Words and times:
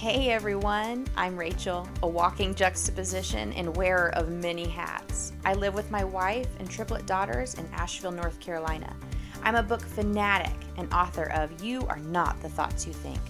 Hey 0.00 0.30
everyone, 0.30 1.06
I'm 1.14 1.36
Rachel, 1.36 1.86
a 2.02 2.08
walking 2.08 2.54
juxtaposition 2.54 3.52
and 3.52 3.76
wearer 3.76 4.14
of 4.14 4.30
many 4.30 4.66
hats. 4.66 5.34
I 5.44 5.52
live 5.52 5.74
with 5.74 5.90
my 5.90 6.04
wife 6.04 6.48
and 6.58 6.70
triplet 6.70 7.04
daughters 7.04 7.52
in 7.52 7.68
Asheville, 7.74 8.12
North 8.12 8.40
Carolina. 8.40 8.96
I'm 9.42 9.56
a 9.56 9.62
book 9.62 9.82
fanatic 9.82 10.54
and 10.78 10.90
author 10.90 11.24
of 11.32 11.62
You 11.62 11.86
Are 11.86 11.98
Not 11.98 12.40
the 12.40 12.48
Thoughts 12.48 12.86
You 12.86 12.94
Think. 12.94 13.20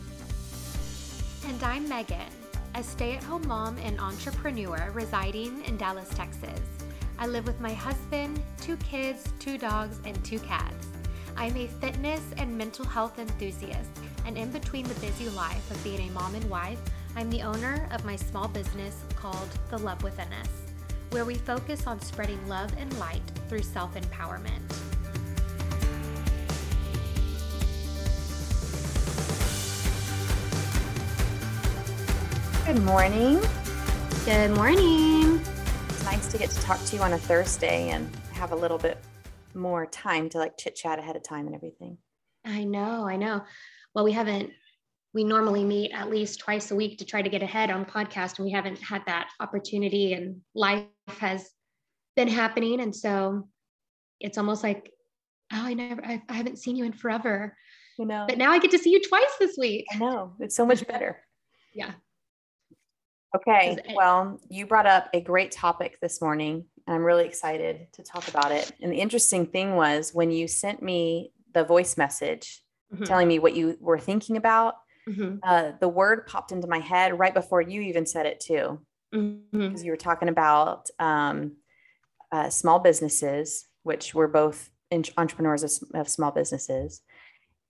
And 1.49 1.61
I'm 1.65 1.89
Megan, 1.89 2.31
a 2.77 2.85
stay 2.85 3.17
at 3.17 3.25
home 3.25 3.49
mom 3.49 3.77
and 3.79 3.99
entrepreneur 3.99 4.93
residing 4.95 5.65
in 5.65 5.77
Dallas, 5.77 6.11
Texas. 6.11 6.61
I 7.19 7.27
live 7.27 7.49
with 7.49 7.61
my 7.61 7.75
husband, 7.75 8.41
two 8.61 8.77
kids, 8.77 9.25
two 9.41 9.59
dogs, 9.59 9.99
and 10.05 10.25
two 10.25 10.39
cats. 10.39 10.87
I'm 11.37 11.57
a 11.57 11.67
fitness 11.67 12.23
and 12.37 12.57
mental 12.57 12.85
health 12.85 13.19
enthusiast 13.19 13.91
and 14.27 14.37
in 14.37 14.51
between 14.51 14.87
the 14.87 14.95
busy 14.95 15.29
life 15.31 15.71
of 15.71 15.83
being 15.83 16.09
a 16.09 16.13
mom 16.13 16.35
and 16.35 16.49
wife, 16.51 16.79
I'm 17.17 17.31
the 17.31 17.43
owner 17.43 17.89
of 17.91 18.05
my 18.05 18.17
small 18.17 18.49
business 18.49 19.03
called 19.17 19.49
The 19.71 19.79
Love 19.79 20.03
Within 20.03 20.33
Us, 20.33 20.49
where 21.11 21.25
we 21.25 21.35
focus 21.35 21.87
on 21.87 22.01
spreading 22.01 22.47
love 22.49 22.73
and 22.79 22.97
light 22.99 23.23
through 23.49 23.63
self 23.63 23.95
empowerment. 23.95 24.61
Good 32.67 32.83
morning. 32.85 33.41
Good 34.25 34.53
morning. 34.53 35.41
It's 35.89 36.05
nice 36.05 36.29
to 36.29 36.39
get 36.39 36.51
to 36.51 36.61
talk 36.61 36.85
to 36.85 36.97
you 36.97 37.03
on 37.03 37.15
a 37.15 37.19
Thursday 37.19 37.91
and 37.91 38.09
have 38.33 38.53
a 38.53 38.57
little 38.57 38.79
bit 38.79 38.99
more 39.55 39.87
time 39.87 40.29
to 40.29 40.39
like 40.39 40.57
chit 40.57 40.77
chat 40.77 40.99
ahead 40.99 41.17
of 41.17 41.23
time 41.25 41.47
and 41.47 41.55
everything. 41.55 41.99
I 42.45 42.65
know, 42.65 43.07
I 43.07 43.17
know 43.17 43.43
well, 43.95 44.05
we 44.05 44.13
haven't, 44.13 44.51
we 45.13 45.25
normally 45.25 45.65
meet 45.65 45.93
at 45.93 46.11
least 46.11 46.41
twice 46.41 46.71
a 46.71 46.77
week 46.77 46.99
to 46.99 47.05
try 47.05 47.23
to 47.23 47.29
get 47.29 47.43
ahead 47.43 47.71
on 47.71 47.85
podcast, 47.85 48.39
and 48.39 48.47
we 48.47 48.53
haven't 48.53 48.79
had 48.79 49.03
that 49.07 49.31
opportunity, 49.41 50.13
and 50.13 50.41
life 50.55 50.85
has 51.19 51.51
been 52.17 52.29
happening. 52.29 52.81
And 52.81 52.95
so 52.95 53.49
it's 54.21 54.39
almost 54.39 54.63
like, 54.63 54.93
oh, 55.53 55.63
I 55.67 55.75
never, 55.75 56.05
I, 56.05 56.23
I 56.29 56.35
haven't 56.35 56.59
seen 56.59 56.77
you 56.77 56.85
in 56.85 56.93
forever. 56.93 57.57
You 57.99 58.07
know, 58.07 58.25
but 58.29 58.39
now 58.39 58.51
I 58.51 58.59
get 58.59 58.71
to 58.71 58.79
see 58.79 58.91
you 58.91 59.03
twice 59.03 59.37
this 59.39 59.57
week. 59.59 59.85
I 59.93 59.99
know 59.99 60.33
it's 60.39 60.57
so 60.57 60.65
much 60.65 60.87
better. 60.87 61.21
yeah. 61.75 61.93
Okay. 63.37 63.77
Well, 63.95 64.41
you 64.49 64.67
brought 64.67 64.87
up 64.87 65.09
a 65.13 65.21
great 65.21 65.53
topic 65.53 65.99
this 66.01 66.21
morning, 66.21 66.65
and 66.87 66.97
I'm 66.97 67.05
really 67.05 67.27
excited 67.27 67.87
to 67.93 68.03
talk 68.03 68.27
about 68.29 68.51
it. 68.53 68.73
And 68.81 68.91
the 68.91 68.97
interesting 68.97 69.47
thing 69.47 69.77
was 69.77 70.13
when 70.13 70.31
you 70.33 70.49
sent 70.49 70.83
me 70.83 71.33
the 71.55 71.63
voice 71.63 71.97
message, 71.97 72.63
mm-hmm. 72.93 73.05
telling 73.05 73.29
me 73.29 73.39
what 73.39 73.55
you 73.55 73.77
were 73.81 73.99
thinking 73.99 74.37
about. 74.37 74.75
Mm-hmm. 75.09 75.37
Uh, 75.43 75.73
the 75.81 75.89
word 75.89 76.27
popped 76.27 76.53
into 76.53 76.69
my 76.69 76.79
head 76.79 77.19
right 77.19 77.35
before 77.35 77.61
you 77.61 77.81
even 77.83 78.07
said 78.07 78.27
it 78.27 78.41
too, 78.41 78.81
because 79.11 79.31
mm-hmm. 79.55 79.85
you 79.85 79.91
were 79.91 79.97
talking 79.97 80.29
about 80.29 80.89
um, 80.99 81.57
uh, 82.31 82.51
small 82.51 82.79
businesses, 82.79 83.67
which 83.83 84.15
we're 84.15 84.29
both 84.29 84.71
entrepreneurs 85.17 85.63
of, 85.63 85.73
of 85.95 86.09
small 86.09 86.31
businesses, 86.31 87.01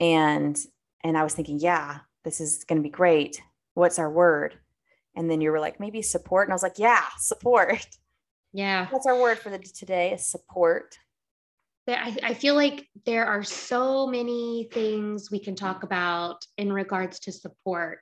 and 0.01 0.59
and 1.03 1.17
I 1.17 1.23
was 1.23 1.35
thinking, 1.35 1.61
yeah, 1.61 1.99
this 2.25 2.41
is 2.41 2.65
going 2.65 2.79
to 2.79 2.83
be 2.83 2.91
great. 2.91 3.41
What's 3.75 3.99
our 3.99 4.11
word? 4.11 4.59
And 5.17 5.31
then 5.31 5.41
you 5.41 5.51
were 5.51 5.61
like, 5.61 5.81
maybe 5.81 6.03
support, 6.03 6.47
and 6.47 6.53
I 6.53 6.55
was 6.55 6.63
like, 6.63 6.79
yeah, 6.79 7.05
support. 7.19 7.87
Yeah, 8.53 8.89
that's 8.91 9.07
our 9.07 9.19
word 9.19 9.39
for 9.39 9.51
the 9.51 9.59
today 9.59 10.13
is 10.13 10.27
support. 10.27 10.99
I, 11.99 12.17
I 12.23 12.35
feel 12.35 12.55
like 12.55 12.87
there 13.07 13.27
are 13.27 13.43
so 13.43 14.07
many 14.07 14.69
things 14.73 15.31
we 15.31 15.39
can 15.39 15.55
talk 15.55 15.83
about 15.83 16.45
in 16.59 16.73
regards 16.73 17.21
to 17.21 17.33
support 17.33 18.01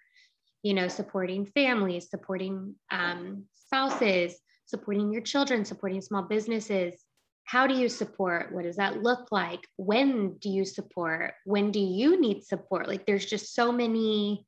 you 0.63 0.75
know 0.75 0.89
supporting 0.89 1.47
families 1.47 2.11
supporting 2.11 2.75
um, 2.91 3.45
spouses 3.55 4.41
supporting 4.69 5.11
your 5.11 5.23
children 5.23 5.65
supporting 5.65 6.01
small 6.01 6.23
businesses. 6.23 6.95
How 7.45 7.67
do 7.67 7.75
you 7.75 7.89
support? 7.89 8.53
What 8.53 8.65
does 8.65 8.77
that 8.77 9.03
look 9.03 9.29
like? 9.33 9.67
When 9.77 10.37
do 10.37 10.51
you 10.51 10.67
support? 10.67 11.33
When 11.47 11.71
do 11.73 11.81
you 11.81 12.21
need 12.21 12.45
support? 12.45 12.87
Like 12.87 13.07
there's 13.07 13.25
just 13.25 13.55
so 13.55 13.73
many 13.73 14.47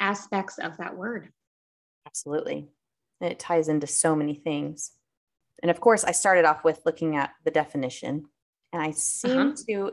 aspects 0.00 0.58
of 0.58 0.78
that 0.78 0.96
word. 0.96 1.28
Absolutely. 2.06 2.68
And 3.20 3.30
it 3.30 3.38
ties 3.38 3.68
into 3.68 3.86
so 3.86 4.16
many 4.16 4.34
things. 4.34 4.92
And 5.62 5.70
of 5.70 5.80
course 5.80 6.02
i 6.02 6.12
started 6.12 6.44
off 6.44 6.64
with 6.64 6.80
looking 6.86 7.14
at 7.14 7.30
the 7.44 7.50
definition 7.50 8.24
and 8.72 8.82
I 8.82 8.90
seem 8.90 9.38
uh-huh. 9.38 9.56
to 9.68 9.92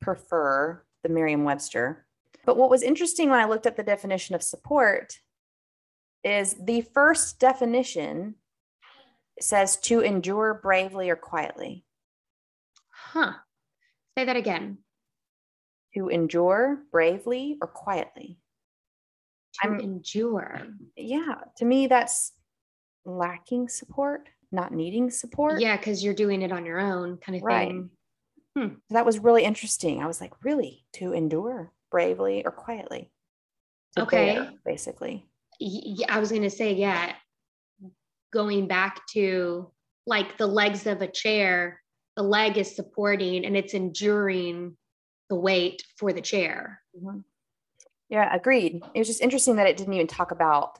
prefer 0.00 0.82
the 1.02 1.08
Merriam 1.08 1.44
Webster. 1.44 2.06
But 2.44 2.56
what 2.56 2.70
was 2.70 2.82
interesting 2.82 3.30
when 3.30 3.40
I 3.40 3.46
looked 3.46 3.66
at 3.66 3.76
the 3.76 3.82
definition 3.82 4.34
of 4.34 4.42
support 4.42 5.18
is 6.22 6.54
the 6.60 6.82
first 6.92 7.38
definition 7.38 8.34
says 9.40 9.76
to 9.78 10.00
endure 10.00 10.54
bravely 10.62 11.10
or 11.10 11.16
quietly. 11.16 11.84
Huh. 12.90 13.32
Say 14.16 14.24
that 14.24 14.36
again. 14.36 14.78
To 15.94 16.08
endure 16.08 16.82
bravely 16.90 17.58
or 17.60 17.68
quietly. 17.68 18.38
To 19.60 19.68
I'm, 19.68 19.80
endure. 19.80 20.66
Yeah. 20.96 21.36
To 21.58 21.64
me, 21.64 21.86
that's 21.86 22.32
lacking 23.04 23.68
support 23.68 24.28
not 24.52 24.72
needing 24.72 25.10
support. 25.10 25.60
Yeah, 25.60 25.76
because 25.76 26.04
you're 26.04 26.14
doing 26.14 26.42
it 26.42 26.52
on 26.52 26.64
your 26.64 26.80
own, 26.80 27.18
kind 27.18 27.36
of 27.36 27.42
right. 27.42 27.68
thing. 27.68 27.90
Hmm. 28.56 28.74
That 28.90 29.04
was 29.04 29.18
really 29.18 29.44
interesting. 29.44 30.02
I 30.02 30.06
was 30.06 30.20
like, 30.20 30.32
really, 30.42 30.86
to 30.94 31.12
endure 31.12 31.72
bravely 31.90 32.44
or 32.44 32.50
quietly. 32.50 33.10
Okay. 33.98 34.34
Bear, 34.34 34.52
basically. 34.64 35.26
Yeah, 35.58 36.14
I 36.14 36.20
was 36.20 36.30
going 36.30 36.42
to 36.42 36.50
say, 36.50 36.74
yeah, 36.74 37.14
going 38.32 38.66
back 38.66 39.06
to 39.12 39.70
like 40.06 40.36
the 40.38 40.46
legs 40.46 40.86
of 40.86 41.02
a 41.02 41.06
chair, 41.06 41.80
the 42.16 42.22
leg 42.22 42.58
is 42.58 42.74
supporting 42.74 43.44
and 43.44 43.56
it's 43.56 43.74
enduring 43.74 44.76
the 45.28 45.36
weight 45.36 45.82
for 45.98 46.12
the 46.12 46.20
chair. 46.20 46.80
Mm-hmm. 46.96 47.20
Yeah, 48.08 48.34
agreed. 48.34 48.82
It 48.94 48.98
was 48.98 49.08
just 49.08 49.22
interesting 49.22 49.56
that 49.56 49.66
it 49.66 49.76
didn't 49.76 49.94
even 49.94 50.06
talk 50.06 50.30
about 50.30 50.78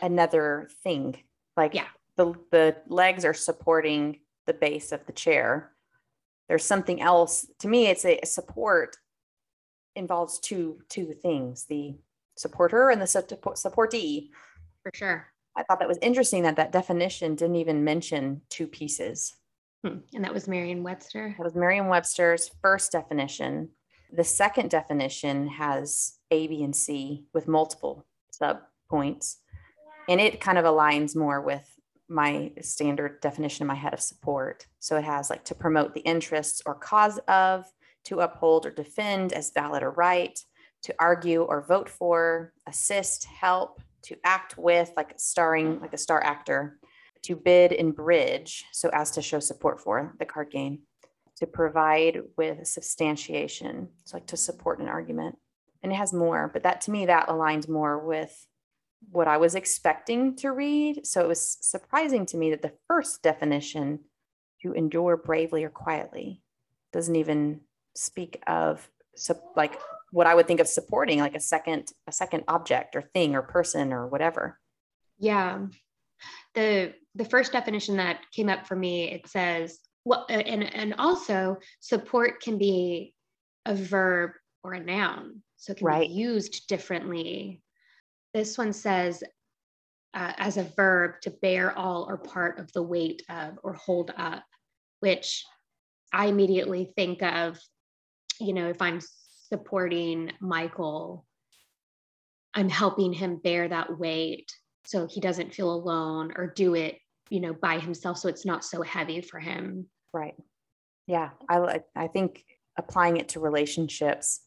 another 0.00 0.68
thing. 0.82 1.16
Like, 1.56 1.74
yeah, 1.74 1.86
the, 2.18 2.34
the 2.50 2.76
legs 2.88 3.24
are 3.24 3.32
supporting 3.32 4.20
the 4.46 4.52
base 4.52 4.92
of 4.92 5.06
the 5.06 5.12
chair. 5.12 5.72
There's 6.48 6.64
something 6.64 7.00
else. 7.00 7.46
To 7.60 7.68
me, 7.68 7.86
it's 7.86 8.04
a, 8.04 8.18
a 8.22 8.26
support 8.26 8.96
involves 9.96 10.38
two 10.38 10.80
two 10.90 11.14
things: 11.14 11.64
the 11.64 11.96
supporter 12.36 12.90
and 12.90 13.00
the 13.00 13.06
support, 13.06 13.56
supportee. 13.56 14.28
For 14.82 14.92
sure. 14.94 15.26
I 15.56 15.62
thought 15.62 15.80
that 15.80 15.88
was 15.88 15.98
interesting 16.02 16.42
that 16.44 16.56
that 16.56 16.72
definition 16.72 17.34
didn't 17.34 17.56
even 17.56 17.82
mention 17.82 18.42
two 18.48 18.66
pieces. 18.66 19.34
Hmm. 19.84 19.98
And 20.14 20.24
that 20.24 20.34
was 20.34 20.48
Merriam-Webster. 20.48 21.34
That 21.36 21.44
was 21.44 21.54
Merriam-Webster's 21.54 22.50
first 22.62 22.92
definition. 22.92 23.70
The 24.12 24.24
second 24.24 24.70
definition 24.70 25.48
has 25.48 26.18
A, 26.30 26.46
B, 26.46 26.62
and 26.62 26.74
C 26.74 27.26
with 27.34 27.46
multiple 27.46 28.06
sub 28.30 28.60
points, 28.88 29.38
and 30.08 30.20
it 30.20 30.40
kind 30.40 30.58
of 30.58 30.64
aligns 30.64 31.14
more 31.14 31.40
with 31.40 31.77
my 32.08 32.52
standard 32.62 33.20
definition 33.20 33.62
in 33.62 33.68
my 33.68 33.74
head 33.74 33.94
of 33.94 34.00
support. 34.00 34.66
So 34.78 34.96
it 34.96 35.04
has 35.04 35.30
like 35.30 35.44
to 35.44 35.54
promote 35.54 35.94
the 35.94 36.00
interests 36.00 36.62
or 36.64 36.74
cause 36.74 37.18
of, 37.28 37.66
to 38.04 38.20
uphold 38.20 38.64
or 38.64 38.70
defend 38.70 39.32
as 39.32 39.52
valid 39.52 39.82
or 39.82 39.90
right, 39.90 40.38
to 40.82 40.94
argue 40.98 41.42
or 41.42 41.66
vote 41.66 41.88
for, 41.88 42.52
assist, 42.66 43.24
help, 43.24 43.80
to 44.02 44.16
act 44.24 44.56
with, 44.56 44.90
like 44.96 45.14
starring, 45.16 45.80
like 45.80 45.92
a 45.92 45.98
star 45.98 46.22
actor, 46.22 46.78
to 47.22 47.36
bid 47.36 47.72
and 47.72 47.94
bridge, 47.94 48.64
so 48.72 48.88
as 48.92 49.10
to 49.10 49.20
show 49.20 49.40
support 49.40 49.80
for 49.80 50.14
the 50.18 50.24
card 50.24 50.50
game, 50.50 50.78
to 51.36 51.46
provide 51.46 52.22
with 52.36 52.66
substantiation, 52.66 53.88
so 54.04 54.16
like 54.16 54.26
to 54.26 54.36
support 54.36 54.78
an 54.78 54.88
argument. 54.88 55.36
And 55.82 55.92
it 55.92 55.96
has 55.96 56.12
more, 56.12 56.48
but 56.52 56.62
that 56.62 56.80
to 56.82 56.90
me, 56.90 57.06
that 57.06 57.28
aligns 57.28 57.68
more 57.68 57.98
with 57.98 58.46
what 59.10 59.28
I 59.28 59.36
was 59.36 59.54
expecting 59.54 60.36
to 60.36 60.52
read. 60.52 61.06
So 61.06 61.22
it 61.22 61.28
was 61.28 61.58
surprising 61.60 62.26
to 62.26 62.36
me 62.36 62.50
that 62.50 62.62
the 62.62 62.74
first 62.86 63.22
definition, 63.22 64.00
to 64.62 64.72
endure 64.72 65.16
bravely 65.16 65.64
or 65.64 65.70
quietly, 65.70 66.42
doesn't 66.92 67.16
even 67.16 67.60
speak 67.94 68.42
of 68.46 68.88
like 69.56 69.78
what 70.10 70.26
I 70.26 70.34
would 70.34 70.46
think 70.46 70.60
of 70.60 70.68
supporting, 70.68 71.20
like 71.20 71.34
a 71.34 71.40
second 71.40 71.92
a 72.06 72.12
second 72.12 72.44
object 72.48 72.96
or 72.96 73.02
thing 73.02 73.34
or 73.34 73.42
person 73.42 73.92
or 73.92 74.06
whatever. 74.06 74.58
Yeah, 75.18 75.66
the 76.54 76.94
the 77.14 77.24
first 77.24 77.52
definition 77.52 77.96
that 77.96 78.20
came 78.32 78.48
up 78.48 78.66
for 78.66 78.76
me 78.76 79.10
it 79.10 79.28
says 79.28 79.78
well, 80.04 80.26
and 80.28 80.64
and 80.74 80.94
also 80.98 81.58
support 81.80 82.40
can 82.40 82.58
be 82.58 83.14
a 83.66 83.74
verb 83.74 84.30
or 84.64 84.72
a 84.72 84.80
noun, 84.80 85.42
so 85.56 85.72
it 85.72 85.78
can 85.78 85.86
right. 85.86 86.08
be 86.08 86.14
used 86.14 86.68
differently 86.68 87.62
this 88.34 88.58
one 88.58 88.72
says, 88.72 89.22
uh, 90.14 90.32
as 90.36 90.56
a 90.56 90.64
verb, 90.76 91.20
to 91.22 91.30
bear 91.30 91.76
all 91.76 92.06
or 92.08 92.16
part 92.16 92.58
of 92.58 92.72
the 92.72 92.82
weight 92.82 93.22
of 93.28 93.58
or 93.62 93.74
hold 93.74 94.12
up, 94.16 94.42
which 95.00 95.44
I 96.12 96.26
immediately 96.26 96.92
think 96.96 97.22
of, 97.22 97.58
you 98.40 98.54
know, 98.54 98.68
if 98.68 98.80
I'm 98.80 99.00
supporting 99.48 100.32
Michael 100.40 101.26
I'm 102.54 102.68
helping 102.68 103.12
him 103.12 103.36
bear 103.36 103.68
that 103.68 103.98
weight 103.98 104.50
so 104.84 105.06
he 105.06 105.20
doesn't 105.20 105.54
feel 105.54 105.72
alone 105.72 106.32
or 106.34 106.52
do 106.56 106.74
it, 106.74 106.98
you 107.30 107.40
know, 107.40 107.52
by 107.52 107.78
himself 107.78 108.18
so 108.18 108.28
it's 108.28 108.46
not 108.46 108.64
so 108.64 108.82
heavy 108.82 109.20
for 109.20 109.38
him. 109.38 109.86
Right. 110.12 110.34
Yeah, 111.06 111.30
I 111.48 111.80
I 111.94 112.08
think 112.08 112.44
applying 112.76 113.16
it 113.16 113.30
to 113.30 113.40
relationships 113.40 114.40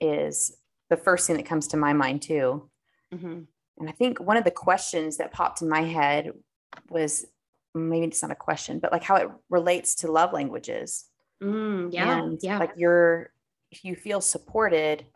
is 0.00 0.56
the 0.90 0.96
first 0.96 1.26
thing 1.26 1.36
that 1.36 1.46
comes 1.46 1.68
to 1.68 1.76
my 1.76 1.92
mind 1.92 2.22
too. 2.22 2.68
Mm-hmm. 3.14 3.40
And 3.78 3.88
I 3.88 3.92
think 3.92 4.20
one 4.20 4.36
of 4.36 4.44
the 4.44 4.50
questions 4.50 5.16
that 5.18 5.32
popped 5.32 5.62
in 5.62 5.68
my 5.68 5.82
head 5.82 6.32
was 6.90 7.26
maybe 7.74 8.06
it's 8.06 8.22
not 8.22 8.30
a 8.30 8.36
question, 8.36 8.78
but 8.78 8.92
like 8.92 9.04
how 9.04 9.16
it 9.16 9.28
relates 9.50 9.94
to 9.96 10.10
love 10.10 10.32
languages. 10.32 11.06
Mm, 11.42 11.92
yeah. 11.92 12.18
And 12.18 12.38
yeah. 12.42 12.58
like 12.58 12.72
you're, 12.76 13.32
you 13.82 13.94
feel 13.94 14.20
supported 14.20 15.06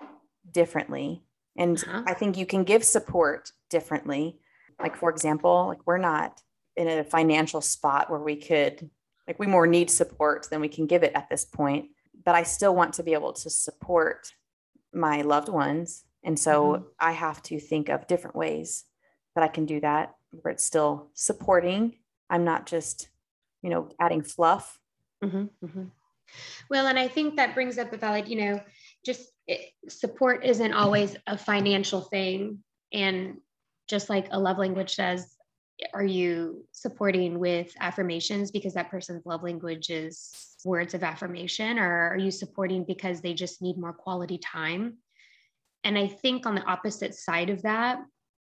differently. 0.50 1.22
And 1.56 1.76
uh-huh. 1.78 2.04
I 2.06 2.14
think 2.14 2.36
you 2.36 2.46
can 2.46 2.64
give 2.64 2.84
support 2.84 3.50
differently. 3.68 4.38
Like, 4.80 4.96
for 4.96 5.10
example, 5.10 5.66
like 5.68 5.80
we're 5.86 5.98
not 5.98 6.40
in 6.76 6.88
a 6.88 7.04
financial 7.04 7.60
spot 7.60 8.10
where 8.10 8.20
we 8.20 8.36
could, 8.36 8.88
like, 9.26 9.38
we 9.38 9.46
more 9.46 9.66
need 9.66 9.90
support 9.90 10.48
than 10.50 10.60
we 10.60 10.68
can 10.68 10.86
give 10.86 11.02
it 11.02 11.12
at 11.14 11.28
this 11.28 11.44
point. 11.44 11.90
But 12.24 12.34
I 12.34 12.44
still 12.44 12.74
want 12.74 12.94
to 12.94 13.02
be 13.02 13.12
able 13.12 13.32
to 13.32 13.50
support 13.50 14.32
my 14.92 15.22
loved 15.22 15.48
ones. 15.48 16.04
And 16.24 16.38
so 16.38 16.64
mm-hmm. 16.64 16.84
I 17.00 17.12
have 17.12 17.42
to 17.44 17.58
think 17.58 17.88
of 17.88 18.06
different 18.06 18.36
ways 18.36 18.84
that 19.34 19.42
I 19.44 19.48
can 19.48 19.66
do 19.66 19.80
that 19.80 20.14
where 20.30 20.52
it's 20.52 20.64
still 20.64 21.10
supporting. 21.14 21.96
I'm 22.30 22.44
not 22.44 22.66
just, 22.66 23.08
you 23.62 23.70
know, 23.70 23.88
adding 24.00 24.22
fluff. 24.22 24.78
Mm-hmm, 25.22 25.66
mm-hmm. 25.66 25.84
Well, 26.70 26.86
and 26.86 26.98
I 26.98 27.08
think 27.08 27.36
that 27.36 27.54
brings 27.54 27.78
up 27.78 27.92
a 27.92 27.96
valid, 27.96 28.28
you 28.28 28.40
know, 28.44 28.60
just 29.04 29.28
it, 29.46 29.72
support 29.88 30.44
isn't 30.44 30.72
always 30.72 31.16
a 31.26 31.36
financial 31.36 32.02
thing. 32.02 32.62
And 32.92 33.38
just 33.88 34.08
like 34.08 34.28
a 34.30 34.38
love 34.38 34.58
language 34.58 34.94
says, 34.94 35.34
are 35.94 36.04
you 36.04 36.64
supporting 36.72 37.38
with 37.38 37.74
affirmations 37.80 38.50
because 38.50 38.74
that 38.74 38.90
person's 38.90 39.26
love 39.26 39.42
language 39.42 39.90
is 39.90 40.30
words 40.64 40.94
of 40.94 41.02
affirmation, 41.02 41.78
or 41.78 42.10
are 42.10 42.18
you 42.18 42.30
supporting 42.30 42.84
because 42.84 43.20
they 43.20 43.34
just 43.34 43.60
need 43.60 43.76
more 43.76 43.92
quality 43.92 44.38
time? 44.38 44.98
And 45.84 45.98
I 45.98 46.08
think 46.08 46.46
on 46.46 46.54
the 46.54 46.64
opposite 46.64 47.14
side 47.14 47.50
of 47.50 47.62
that, 47.62 47.98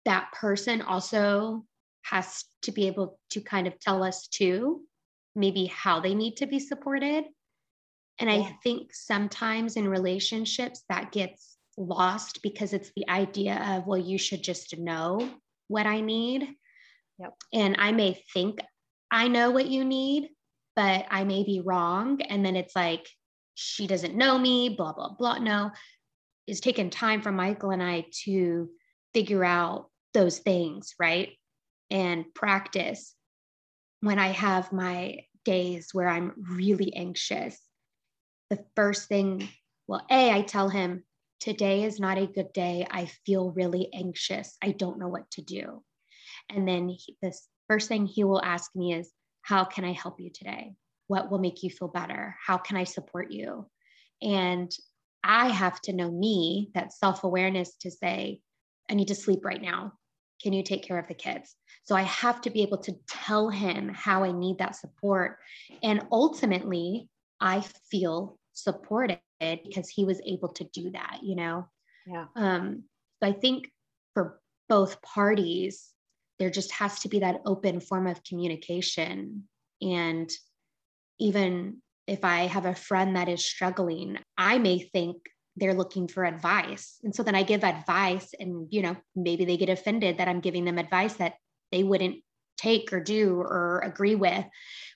that 0.06 0.32
person 0.34 0.82
also 0.82 1.66
has 2.04 2.46
to 2.64 2.72
be 2.72 2.88
able 2.88 3.20
to 3.32 3.42
kind 3.42 3.68
of 3.68 3.80
tell 3.80 4.04
us 4.04 4.28
too, 4.28 4.82
maybe 5.36 5.66
how 5.66 6.00
they 6.00 6.16
need 6.16 6.38
to 6.38 6.48
be 6.48 6.60
supported. 6.60 7.26
And. 8.20 8.30
I 8.30 8.58
think 8.64 8.94
sometimes 8.94 9.78
in 9.78 9.88
relationships 9.88 10.84
that 10.90 11.12
gets 11.12 11.58
lost 11.78 12.42
because 12.44 12.74
it's 12.74 12.92
the 12.96 13.08
idea 13.08 13.56
of, 13.76 13.88
well, 13.88 13.98
you 13.98 14.18
should 14.18 14.44
just 14.44 14.78
know 14.78 15.30
what 15.68 15.86
I 15.86 16.02
need. 16.02 16.56
Yep. 17.20 17.34
And 17.54 17.76
I 17.80 17.92
may 17.92 18.22
think 18.34 18.60
I 19.12 19.28
know 19.28 19.52
what 19.52 19.68
you 19.68 19.86
need, 19.86 20.30
but 20.76 21.06
I 21.10 21.24
may 21.24 21.44
be 21.44 21.62
wrong. 21.64 22.22
And 22.22 22.46
then 22.46 22.56
it's 22.56 22.76
like, 22.76 23.08
she 23.56 23.88
doesn't 23.88 24.16
know 24.16 24.38
me, 24.38 24.70
blah, 24.70 24.94
blah, 24.94 25.14
blah. 25.18 25.38
No, 25.38 25.72
it's 26.50 26.60
taken 26.60 26.90
time 26.90 27.22
for 27.22 27.32
Michael 27.32 27.70
and 27.70 27.84
I 27.84 28.06
to 28.24 28.70
figure 29.14 29.46
out 29.46 29.90
those 30.14 30.40
things, 30.40 30.96
right? 31.00 31.30
And 31.92 32.26
practice. 32.34 33.16
When 34.02 34.18
I 34.18 34.30
have 34.30 34.74
my 34.74 35.20
days 35.46 35.90
where 35.94 36.08
I'm 36.08 36.34
really 36.38 36.96
anxious, 36.96 37.60
the 38.50 38.64
first 38.76 39.08
thing, 39.08 39.48
well, 39.88 40.06
A, 40.10 40.32
I 40.32 40.42
tell 40.42 40.70
him, 40.70 41.04
today 41.40 41.84
is 41.84 42.00
not 42.00 42.18
a 42.18 42.26
good 42.26 42.52
day. 42.52 42.88
I 42.90 43.06
feel 43.26 43.52
really 43.52 43.90
anxious. 43.94 44.58
I 44.62 44.72
don't 44.72 45.00
know 45.00 45.08
what 45.08 45.30
to 45.32 45.42
do. 45.42 45.84
And 46.50 46.68
then 46.68 46.90
he, 46.90 47.16
the 47.22 47.34
first 47.68 47.88
thing 47.88 48.08
he 48.08 48.24
will 48.24 48.42
ask 48.42 48.76
me 48.76 48.94
is, 48.94 49.12
How 49.44 49.66
can 49.66 49.86
I 49.86 49.94
help 49.94 50.20
you 50.20 50.32
today? 50.34 50.74
What 51.08 51.30
will 51.30 51.40
make 51.40 51.62
you 51.62 51.70
feel 51.70 51.90
better? 51.90 52.36
How 52.44 52.58
can 52.58 52.76
I 52.78 52.86
support 52.86 53.32
you? 53.32 53.70
And 54.22 54.72
I 55.24 55.50
have 55.50 55.82
to 55.82 55.94
know 55.94 56.12
me, 56.12 56.70
that 56.74 56.94
self 56.94 57.24
awareness 57.24 57.76
to 57.82 57.92
say, 57.92 58.42
I 58.90 58.94
need 58.94 59.10
to 59.10 59.16
sleep 59.16 59.46
right 59.46 59.62
now. 59.62 59.94
Can 60.42 60.54
you 60.54 60.64
take 60.64 60.84
care 60.84 60.98
of 60.98 61.08
the 61.08 61.14
kids? 61.14 61.56
So 61.84 61.96
I 61.96 62.04
have 62.04 62.42
to 62.42 62.50
be 62.50 62.62
able 62.62 62.78
to 62.80 62.96
tell 63.10 63.50
him 63.50 63.90
how 63.90 64.24
I 64.24 64.32
need 64.32 64.60
that 64.60 64.76
support. 64.76 65.38
And 65.84 66.06
ultimately, 66.12 67.10
I 67.42 67.64
feel 67.92 68.38
supported 68.54 69.20
because 69.40 69.90
he 69.90 70.06
was 70.06 70.22
able 70.26 70.50
to 70.50 70.64
do 70.66 70.92
that, 70.92 71.20
you 71.24 71.36
know? 71.36 71.68
Yeah. 72.06 72.26
Um, 72.36 72.84
so 73.22 73.30
I 73.30 73.34
think 73.34 73.70
for 74.14 74.40
both 74.68 75.02
parties, 75.02 75.90
there 76.40 76.50
just 76.50 76.72
has 76.72 77.00
to 77.02 77.10
be 77.10 77.20
that 77.20 77.42
open 77.46 77.80
form 77.80 78.08
of 78.08 78.24
communication. 78.24 79.44
And 79.82 80.30
even 81.20 81.82
if 82.08 82.24
I 82.24 82.48
have 82.48 82.66
a 82.66 82.76
friend 82.76 83.16
that 83.16 83.30
is 83.30 83.46
struggling, 83.46 84.18
I 84.40 84.58
may 84.58 84.80
think 84.80 85.18
they're 85.58 85.74
looking 85.74 86.08
for 86.08 86.24
advice. 86.24 86.98
And 87.04 87.14
so 87.14 87.22
then 87.22 87.36
I 87.36 87.44
give 87.44 87.66
advice 87.66 88.34
and, 88.40 88.68
you 88.72 88.82
know, 88.82 88.96
maybe 89.16 89.44
they 89.44 89.58
get 89.58 89.70
offended 89.70 90.18
that 90.18 90.30
I'm 90.30 90.40
giving 90.40 90.64
them 90.64 90.78
advice 90.78 91.16
that 91.16 91.34
they 91.74 91.84
wouldn't 91.84 92.24
take 92.58 92.92
or 92.94 93.02
do 93.02 93.36
or 93.36 93.82
agree 93.84 94.16
with 94.16 94.46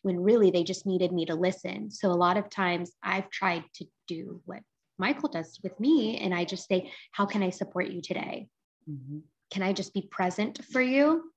when 0.02 0.22
really 0.22 0.50
they 0.50 0.64
just 0.64 0.86
needed 0.86 1.12
me 1.12 1.26
to 1.26 1.36
listen. 1.36 1.92
So 1.92 2.10
a 2.10 2.14
lot 2.14 2.38
of 2.38 2.50
times 2.50 2.92
I've 3.04 3.30
tried 3.30 3.64
to 3.76 3.86
do 4.08 4.42
what 4.46 4.62
Michael 4.98 5.30
does 5.30 5.60
with 5.62 5.78
me 5.78 6.18
and 6.20 6.34
I 6.34 6.46
just 6.46 6.68
say, 6.68 6.92
how 7.12 7.26
can 7.26 7.44
I 7.44 7.50
support 7.50 7.90
you 7.90 8.02
today? 8.02 8.48
Mm-hmm. 8.90 9.20
Can 9.52 9.64
I 9.64 9.74
just 9.74 9.94
be 9.94 10.08
present 10.10 10.64
for 10.72 10.82
you? 10.82 11.32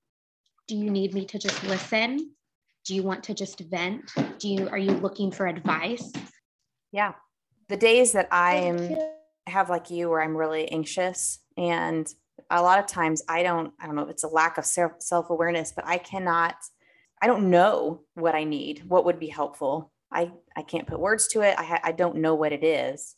Do 0.67 0.75
you 0.75 0.89
need 0.89 1.13
me 1.13 1.25
to 1.25 1.37
just 1.37 1.61
listen? 1.65 2.31
Do 2.85 2.95
you 2.95 3.03
want 3.03 3.23
to 3.25 3.33
just 3.33 3.59
vent? 3.59 4.11
Do 4.39 4.47
you 4.47 4.69
are 4.69 4.77
you 4.77 4.91
looking 4.91 5.31
for 5.31 5.45
advice? 5.47 6.11
Yeah. 6.91 7.13
The 7.69 7.77
days 7.77 8.13
that 8.13 8.27
I'm 8.31 8.95
have 9.47 9.69
like 9.69 9.89
you 9.89 10.09
where 10.09 10.21
I'm 10.21 10.35
really 10.35 10.69
anxious 10.71 11.39
and 11.57 12.07
a 12.49 12.61
lot 12.61 12.79
of 12.79 12.87
times 12.87 13.23
I 13.27 13.43
don't 13.43 13.73
I 13.79 13.85
don't 13.85 13.95
know 13.95 14.03
if 14.03 14.09
it's 14.09 14.23
a 14.23 14.29
lack 14.29 14.57
of 14.57 14.65
self-awareness 14.65 15.73
but 15.75 15.85
I 15.87 15.97
cannot 15.97 16.55
I 17.21 17.27
don't 17.27 17.49
know 17.49 18.01
what 18.13 18.35
I 18.35 18.43
need 18.43 18.83
what 18.87 19.05
would 19.05 19.19
be 19.19 19.27
helpful. 19.27 19.91
I 20.11 20.31
I 20.55 20.61
can't 20.61 20.87
put 20.87 20.99
words 20.99 21.27
to 21.29 21.41
it. 21.41 21.55
I 21.57 21.63
ha- 21.63 21.81
I 21.83 21.91
don't 21.91 22.17
know 22.17 22.35
what 22.35 22.53
it 22.53 22.63
is. 22.63 23.15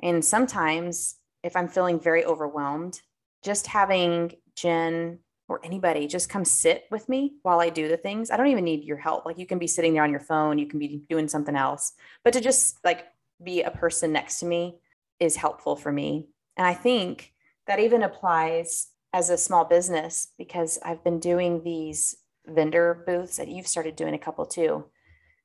And 0.00 0.24
sometimes 0.24 1.16
if 1.42 1.56
I'm 1.56 1.68
feeling 1.68 1.98
very 2.00 2.24
overwhelmed 2.24 3.00
just 3.44 3.68
having 3.68 4.32
Jen 4.56 5.20
or 5.48 5.60
anybody 5.64 6.06
just 6.06 6.28
come 6.28 6.44
sit 6.44 6.84
with 6.90 7.08
me 7.08 7.34
while 7.42 7.60
I 7.60 7.70
do 7.70 7.88
the 7.88 7.96
things 7.96 8.30
I 8.30 8.36
don't 8.36 8.48
even 8.48 8.64
need 8.64 8.84
your 8.84 8.98
help. 8.98 9.26
Like 9.26 9.38
you 9.38 9.46
can 9.46 9.58
be 9.58 9.66
sitting 9.66 9.94
there 9.94 10.04
on 10.04 10.10
your 10.10 10.20
phone 10.20 10.58
you 10.58 10.66
can 10.66 10.78
be 10.78 11.02
doing 11.08 11.28
something 11.28 11.56
else. 11.56 11.92
But 12.22 12.32
to 12.34 12.40
just 12.40 12.78
like 12.84 13.06
be 13.42 13.62
a 13.62 13.70
person 13.70 14.12
next 14.12 14.40
to 14.40 14.46
me 14.46 14.78
is 15.20 15.36
helpful 15.36 15.76
for 15.76 15.92
me 15.92 16.28
and 16.58 16.66
I 16.66 16.74
think 16.74 17.32
that 17.66 17.78
even 17.78 18.02
applies 18.02 18.88
as 19.14 19.30
a 19.30 19.38
small 19.38 19.64
business 19.64 20.28
because 20.36 20.78
I've 20.84 21.02
been 21.04 21.20
doing 21.20 21.62
these 21.62 22.16
vendor 22.46 23.04
booths 23.06 23.36
that 23.36 23.48
you've 23.48 23.66
started 23.66 23.96
doing 23.96 24.14
a 24.14 24.18
couple 24.18 24.44
too. 24.44 24.84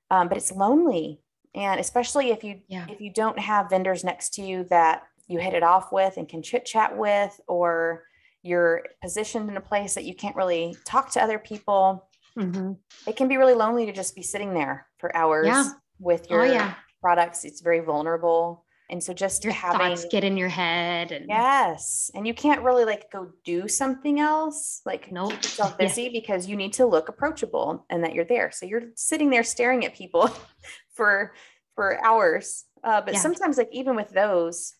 Um, 0.10 0.28
but 0.28 0.38
it's 0.38 0.52
lonely. 0.52 1.22
And 1.56 1.80
especially 1.80 2.32
if 2.32 2.44
you 2.44 2.62
yeah. 2.68 2.88
if 2.90 3.00
you 3.00 3.14
don't 3.14 3.38
have 3.38 3.70
vendors 3.70 4.04
next 4.04 4.34
to 4.36 4.42
you 4.42 4.64
that 4.66 5.04
you 5.28 5.40
hit 5.40 5.54
it 5.54 5.64
off 5.64 5.92
with 5.92 6.18
and 6.18 6.28
can 6.28 6.42
chit 6.42 6.66
chat 6.66 6.98
with, 6.98 7.40
or 7.48 8.04
you're 8.42 8.84
positioned 9.02 9.50
in 9.50 9.56
a 9.56 9.62
place 9.62 9.94
that 9.94 10.04
you 10.04 10.16
can't 10.16 10.36
really 10.36 10.76
talk 10.84 11.12
to 11.12 11.22
other 11.22 11.38
people, 11.38 12.10
mm-hmm. 12.38 12.74
it 13.08 13.16
can 13.16 13.28
be 13.28 13.38
really 13.38 13.54
lonely 13.54 13.86
to 13.86 13.94
just 13.94 14.16
be 14.16 14.24
sitting 14.24 14.54
there 14.54 14.88
for 14.98 15.16
hours 15.16 15.48
yeah. 15.48 15.70
with 16.00 16.26
oh, 16.30 16.34
your 16.34 16.42
oh, 16.42 16.52
yeah. 16.52 16.74
Products. 17.04 17.44
It's 17.44 17.62
very 17.62 17.82
vulnerable. 17.82 18.64
And 18.90 19.04
so 19.04 19.14
just 19.14 19.44
your 19.44 19.54
having 19.54 19.96
thoughts 19.96 20.06
get 20.10 20.24
in 20.24 20.38
your 20.38 20.50
head 20.50 21.12
and 21.12 21.26
yes. 21.28 22.12
And 22.14 22.28
you 22.28 22.34
can't 22.34 22.62
really 22.62 22.86
like 22.86 23.12
go 23.12 23.32
do 23.44 23.68
something 23.68 24.20
else, 24.20 24.82
like 24.86 25.12
nope. 25.12 25.32
keep 25.32 25.44
yourself 25.44 25.78
busy 25.78 26.04
yeah. 26.04 26.10
because 26.14 26.48
you 26.48 26.56
need 26.56 26.74
to 26.74 26.86
look 26.86 27.10
approachable 27.10 27.86
and 27.90 28.04
that 28.04 28.14
you're 28.14 28.26
there. 28.26 28.52
So 28.52 28.66
you're 28.66 28.84
sitting 28.96 29.30
there 29.30 29.44
staring 29.44 29.86
at 29.86 29.96
people 29.96 30.30
for 30.94 31.34
for 31.76 32.06
hours. 32.06 32.66
Uh, 32.84 33.02
but 33.02 33.16
yeah. 33.16 33.20
sometimes 33.20 33.58
like 33.58 33.70
even 33.72 33.96
with 33.96 34.10
those, 34.10 34.74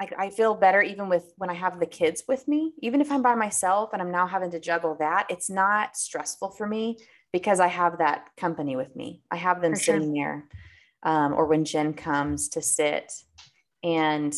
I, 0.00 0.08
I 0.18 0.30
feel 0.30 0.54
better 0.54 0.80
even 0.80 1.08
with 1.08 1.32
when 1.36 1.50
I 1.50 1.54
have 1.54 1.80
the 1.80 1.86
kids 1.86 2.22
with 2.28 2.46
me, 2.46 2.72
even 2.80 3.00
if 3.00 3.10
I'm 3.10 3.22
by 3.22 3.34
myself 3.34 3.90
and 3.92 4.00
I'm 4.00 4.12
now 4.12 4.26
having 4.26 4.50
to 4.52 4.60
juggle 4.60 4.96
that, 5.00 5.26
it's 5.28 5.50
not 5.50 5.96
stressful 5.96 6.52
for 6.52 6.66
me 6.66 6.98
because 7.32 7.60
I 7.60 7.66
have 7.66 7.98
that 7.98 8.28
company 8.36 8.76
with 8.76 8.94
me. 8.94 9.22
I 9.30 9.36
have 9.36 9.60
them 9.60 9.74
for 9.74 9.80
sitting 9.80 10.14
sure. 10.14 10.24
there. 10.24 10.48
Um, 11.02 11.32
or 11.32 11.46
when 11.46 11.64
Jen 11.64 11.94
comes 11.94 12.48
to 12.50 12.62
sit 12.62 13.12
and 13.84 14.34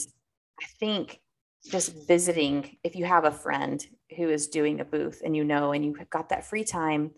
I 0.61 0.67
think 0.79 1.21
just 1.71 2.07
visiting, 2.07 2.77
if 2.85 2.97
you 2.97 3.05
have 3.05 3.25
a 3.25 3.31
friend 3.31 3.85
who 4.17 4.29
is 4.29 4.49
doing 4.49 4.81
a 4.81 4.85
booth 4.85 5.23
and 5.25 5.37
you 5.37 5.45
know, 5.45 5.73
and 5.73 5.85
you've 5.85 6.11
got 6.11 6.29
that 6.31 6.45
free 6.45 6.65
time, 6.65 7.13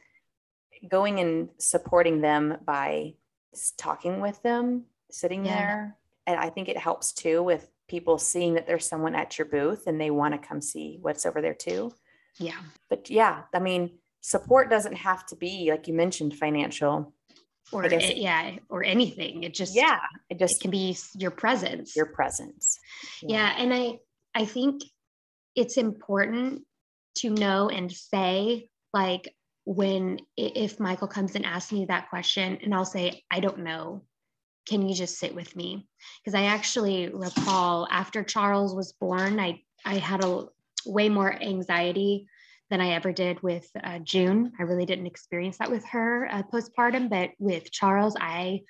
going 0.88 1.20
and 1.20 1.48
supporting 1.58 2.20
them 2.20 2.58
by 2.64 3.14
talking 3.78 4.20
with 4.20 4.42
them, 4.42 4.84
sitting 5.10 5.44
yeah. 5.44 5.56
there. 5.56 5.96
And 6.26 6.38
I 6.38 6.50
think 6.50 6.68
it 6.68 6.78
helps 6.78 7.12
too 7.12 7.42
with 7.42 7.68
people 7.88 8.18
seeing 8.18 8.54
that 8.54 8.66
there's 8.66 8.88
someone 8.88 9.14
at 9.14 9.38
your 9.38 9.46
booth 9.46 9.86
and 9.86 10.00
they 10.00 10.10
want 10.10 10.34
to 10.34 10.46
come 10.48 10.60
see 10.60 10.98
what's 11.00 11.26
over 11.26 11.40
there 11.40 11.54
too. 11.54 11.92
Yeah. 12.38 12.60
But 12.88 13.10
yeah, 13.10 13.42
I 13.54 13.58
mean, 13.58 13.98
support 14.20 14.70
doesn't 14.70 14.96
have 14.96 15.26
to 15.26 15.36
be 15.36 15.70
like 15.70 15.88
you 15.88 15.94
mentioned 15.94 16.34
financial 16.34 17.12
or 17.70 17.84
it, 17.84 18.16
yeah 18.16 18.56
or 18.68 18.84
anything. 18.84 19.44
It 19.44 19.54
just 19.54 19.74
yeah 19.74 19.98
it 20.28 20.38
just 20.38 20.56
it 20.56 20.60
can 20.62 20.70
be 20.70 20.96
your 21.16 21.30
presence. 21.30 21.94
Your 21.94 22.06
presence. 22.06 22.78
Yeah. 23.22 23.36
yeah 23.36 23.62
and 23.62 23.74
i 23.74 23.98
i 24.34 24.44
think 24.44 24.82
it's 25.54 25.76
important 25.76 26.62
to 27.18 27.30
know 27.30 27.68
and 27.68 27.92
say 27.92 28.68
like 28.92 29.34
when 29.64 30.18
if 30.36 30.80
michael 30.80 31.06
comes 31.08 31.34
and 31.34 31.46
asks 31.46 31.72
me 31.72 31.84
that 31.84 32.08
question 32.10 32.58
and 32.62 32.74
i'll 32.74 32.84
say 32.84 33.22
i 33.30 33.40
don't 33.40 33.58
know. 33.58 34.04
Can 34.68 34.88
you 34.88 34.94
just 34.94 35.18
sit 35.18 35.34
with 35.34 35.54
me? 35.56 35.88
Because 36.24 36.34
i 36.34 36.44
actually 36.44 37.08
recall 37.08 37.86
after 37.90 38.22
charles 38.22 38.74
was 38.74 38.92
born 38.92 39.38
i 39.40 39.60
i 39.84 39.96
had 39.96 40.24
a 40.24 40.46
way 40.86 41.08
more 41.08 41.32
anxiety 41.32 42.26
than 42.72 42.80
I 42.80 42.94
ever 42.94 43.12
did 43.12 43.38
with 43.42 43.68
uh, 43.84 43.98
June. 43.98 44.50
I 44.58 44.62
really 44.62 44.86
didn't 44.86 45.06
experience 45.06 45.58
that 45.58 45.70
with 45.70 45.86
her 45.90 46.26
uh, 46.32 46.42
postpartum, 46.42 47.10
but 47.10 47.32
with 47.38 47.70
Charles, 47.70 48.16
I 48.18 48.62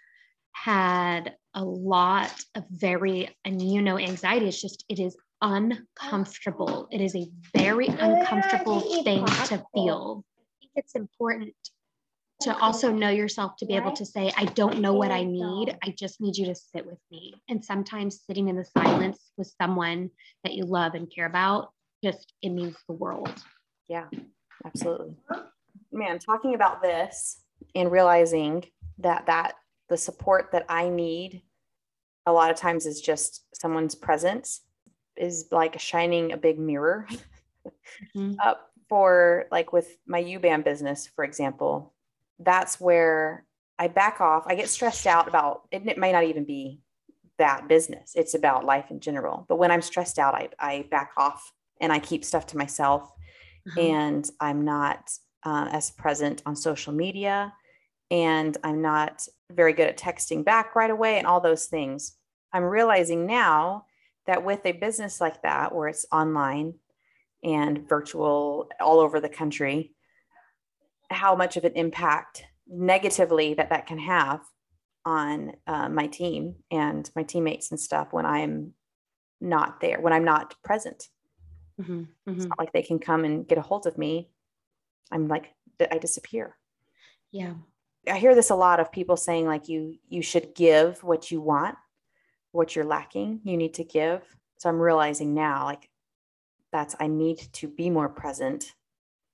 had 0.50 1.36
a 1.54 1.64
lot 1.64 2.34
of 2.56 2.64
very, 2.68 3.30
and 3.44 3.62
you 3.62 3.80
know, 3.80 4.00
anxiety 4.00 4.48
is 4.48 4.60
just, 4.60 4.84
it 4.88 4.98
is 4.98 5.16
uncomfortable. 5.40 6.88
It 6.90 7.00
is 7.00 7.14
a 7.14 7.28
very 7.56 7.86
uncomfortable 7.86 8.80
thing 9.04 9.24
to 9.24 9.64
feel. 9.72 10.24
I 10.36 10.58
think 10.58 10.72
it's 10.74 10.96
important 10.96 11.54
to 12.40 12.58
also 12.58 12.90
know 12.90 13.10
yourself 13.10 13.54
to 13.58 13.66
be 13.66 13.76
able 13.76 13.92
to 13.92 14.04
say, 14.04 14.32
I 14.36 14.46
don't 14.46 14.80
know 14.80 14.94
what 14.94 15.12
I 15.12 15.22
need. 15.22 15.78
I 15.80 15.94
just 15.96 16.20
need 16.20 16.36
you 16.36 16.46
to 16.46 16.56
sit 16.56 16.84
with 16.84 16.98
me. 17.12 17.34
And 17.48 17.64
sometimes 17.64 18.22
sitting 18.26 18.48
in 18.48 18.56
the 18.56 18.64
silence 18.64 19.30
with 19.36 19.54
someone 19.62 20.10
that 20.42 20.54
you 20.54 20.64
love 20.64 20.94
and 20.94 21.08
care 21.08 21.26
about, 21.26 21.70
just 22.02 22.32
it 22.42 22.48
means 22.48 22.74
the 22.88 22.94
world. 22.94 23.32
Yeah, 23.92 24.06
absolutely. 24.64 25.14
Man, 25.92 26.18
talking 26.18 26.54
about 26.54 26.80
this 26.80 27.42
and 27.74 27.92
realizing 27.92 28.64
that 29.00 29.26
that 29.26 29.56
the 29.90 29.98
support 29.98 30.48
that 30.52 30.64
I 30.66 30.88
need 30.88 31.42
a 32.24 32.32
lot 32.32 32.50
of 32.50 32.56
times 32.56 32.86
is 32.86 33.02
just 33.02 33.44
someone's 33.52 33.94
presence 33.94 34.62
is 35.14 35.48
like 35.50 35.78
shining 35.78 36.32
a 36.32 36.38
big 36.38 36.58
mirror 36.58 37.06
mm-hmm. 38.16 38.32
up 38.42 38.70
for 38.88 39.44
like 39.50 39.74
with 39.74 39.94
my 40.06 40.20
U-band 40.20 40.64
business, 40.64 41.06
for 41.06 41.22
example. 41.22 41.92
That's 42.38 42.80
where 42.80 43.44
I 43.78 43.88
back 43.88 44.22
off. 44.22 44.44
I 44.46 44.54
get 44.54 44.70
stressed 44.70 45.06
out 45.06 45.28
about 45.28 45.68
it. 45.70 45.86
It 45.86 45.98
may 45.98 46.12
not 46.12 46.24
even 46.24 46.44
be 46.44 46.80
that 47.36 47.68
business. 47.68 48.12
It's 48.14 48.32
about 48.32 48.64
life 48.64 48.90
in 48.90 49.00
general. 49.00 49.44
But 49.50 49.56
when 49.56 49.70
I'm 49.70 49.82
stressed 49.82 50.18
out, 50.18 50.34
I, 50.34 50.48
I 50.58 50.86
back 50.90 51.10
off 51.18 51.52
and 51.78 51.92
I 51.92 51.98
keep 51.98 52.24
stuff 52.24 52.46
to 52.46 52.56
myself 52.56 53.12
uh-huh. 53.68 53.80
and 53.80 54.30
I'm 54.40 54.64
not 54.64 55.10
uh, 55.44 55.68
as 55.72 55.90
present 55.90 56.42
on 56.46 56.56
social 56.56 56.92
media, 56.92 57.52
and 58.10 58.56
I'm 58.62 58.82
not 58.82 59.26
very 59.50 59.72
good 59.72 59.88
at 59.88 59.98
texting 59.98 60.44
back 60.44 60.74
right 60.74 60.90
away, 60.90 61.18
and 61.18 61.26
all 61.26 61.40
those 61.40 61.66
things. 61.66 62.16
I'm 62.52 62.64
realizing 62.64 63.26
now 63.26 63.86
that 64.26 64.44
with 64.44 64.64
a 64.66 64.72
business 64.72 65.20
like 65.20 65.42
that, 65.42 65.74
where 65.74 65.88
it's 65.88 66.06
online 66.12 66.74
and 67.42 67.88
virtual 67.88 68.68
all 68.80 69.00
over 69.00 69.20
the 69.20 69.28
country, 69.28 69.94
how 71.10 71.34
much 71.34 71.56
of 71.56 71.64
an 71.64 71.72
impact 71.74 72.44
negatively 72.68 73.54
that 73.54 73.70
that 73.70 73.86
can 73.86 73.98
have 73.98 74.40
on 75.04 75.52
uh, 75.66 75.88
my 75.88 76.06
team 76.06 76.54
and 76.70 77.10
my 77.16 77.22
teammates 77.22 77.70
and 77.70 77.80
stuff 77.80 78.12
when 78.12 78.24
I'm 78.24 78.74
not 79.40 79.80
there, 79.80 80.00
when 80.00 80.12
I'm 80.12 80.24
not 80.24 80.54
present. 80.62 81.08
Mm-hmm, 81.80 81.92
mm-hmm. 81.92 82.30
It's 82.32 82.46
not 82.46 82.58
like 82.58 82.72
they 82.72 82.82
can 82.82 82.98
come 82.98 83.24
and 83.24 83.46
get 83.46 83.58
a 83.58 83.62
hold 83.62 83.86
of 83.86 83.98
me. 83.98 84.28
I'm 85.10 85.28
like, 85.28 85.54
I 85.90 85.98
disappear. 85.98 86.56
Yeah. 87.30 87.54
I 88.08 88.18
hear 88.18 88.34
this 88.34 88.50
a 88.50 88.54
lot 88.54 88.80
of 88.80 88.92
people 88.92 89.16
saying 89.16 89.46
like 89.46 89.68
you 89.68 89.96
you 90.08 90.22
should 90.22 90.54
give 90.54 91.02
what 91.04 91.30
you 91.30 91.40
want, 91.40 91.76
what 92.50 92.74
you're 92.74 92.84
lacking, 92.84 93.40
you 93.44 93.56
need 93.56 93.74
to 93.74 93.84
give. 93.84 94.22
So 94.58 94.68
I'm 94.68 94.80
realizing 94.80 95.34
now 95.34 95.64
like 95.64 95.88
that's 96.72 96.96
I 96.98 97.06
need 97.06 97.38
to 97.54 97.68
be 97.68 97.90
more 97.90 98.08
present 98.08 98.72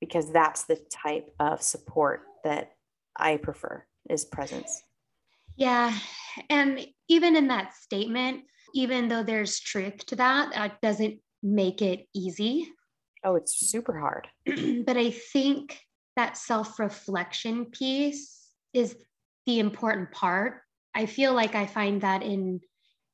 because 0.00 0.30
that's 0.32 0.64
the 0.64 0.76
type 0.90 1.30
of 1.40 1.62
support 1.62 2.22
that 2.44 2.72
I 3.16 3.36
prefer 3.36 3.84
is 4.08 4.24
presence. 4.24 4.82
Yeah. 5.56 5.92
And 6.50 6.86
even 7.08 7.36
in 7.36 7.48
that 7.48 7.74
statement, 7.74 8.44
even 8.74 9.08
though 9.08 9.22
there's 9.22 9.58
truth 9.58 10.06
to 10.06 10.16
that, 10.16 10.52
that 10.52 10.80
doesn't 10.80 11.18
make 11.42 11.82
it 11.82 12.06
easy. 12.14 12.70
Oh, 13.24 13.36
it's 13.36 13.58
super 13.58 13.98
hard. 13.98 14.28
but 14.86 14.96
I 14.96 15.10
think 15.10 15.78
that 16.16 16.36
self 16.36 16.78
reflection 16.78 17.66
piece 17.66 18.48
is 18.72 18.96
the 19.46 19.60
important 19.60 20.10
part. 20.12 20.62
I 20.94 21.06
feel 21.06 21.34
like 21.34 21.54
I 21.54 21.66
find 21.66 22.00
that 22.02 22.22
in 22.22 22.60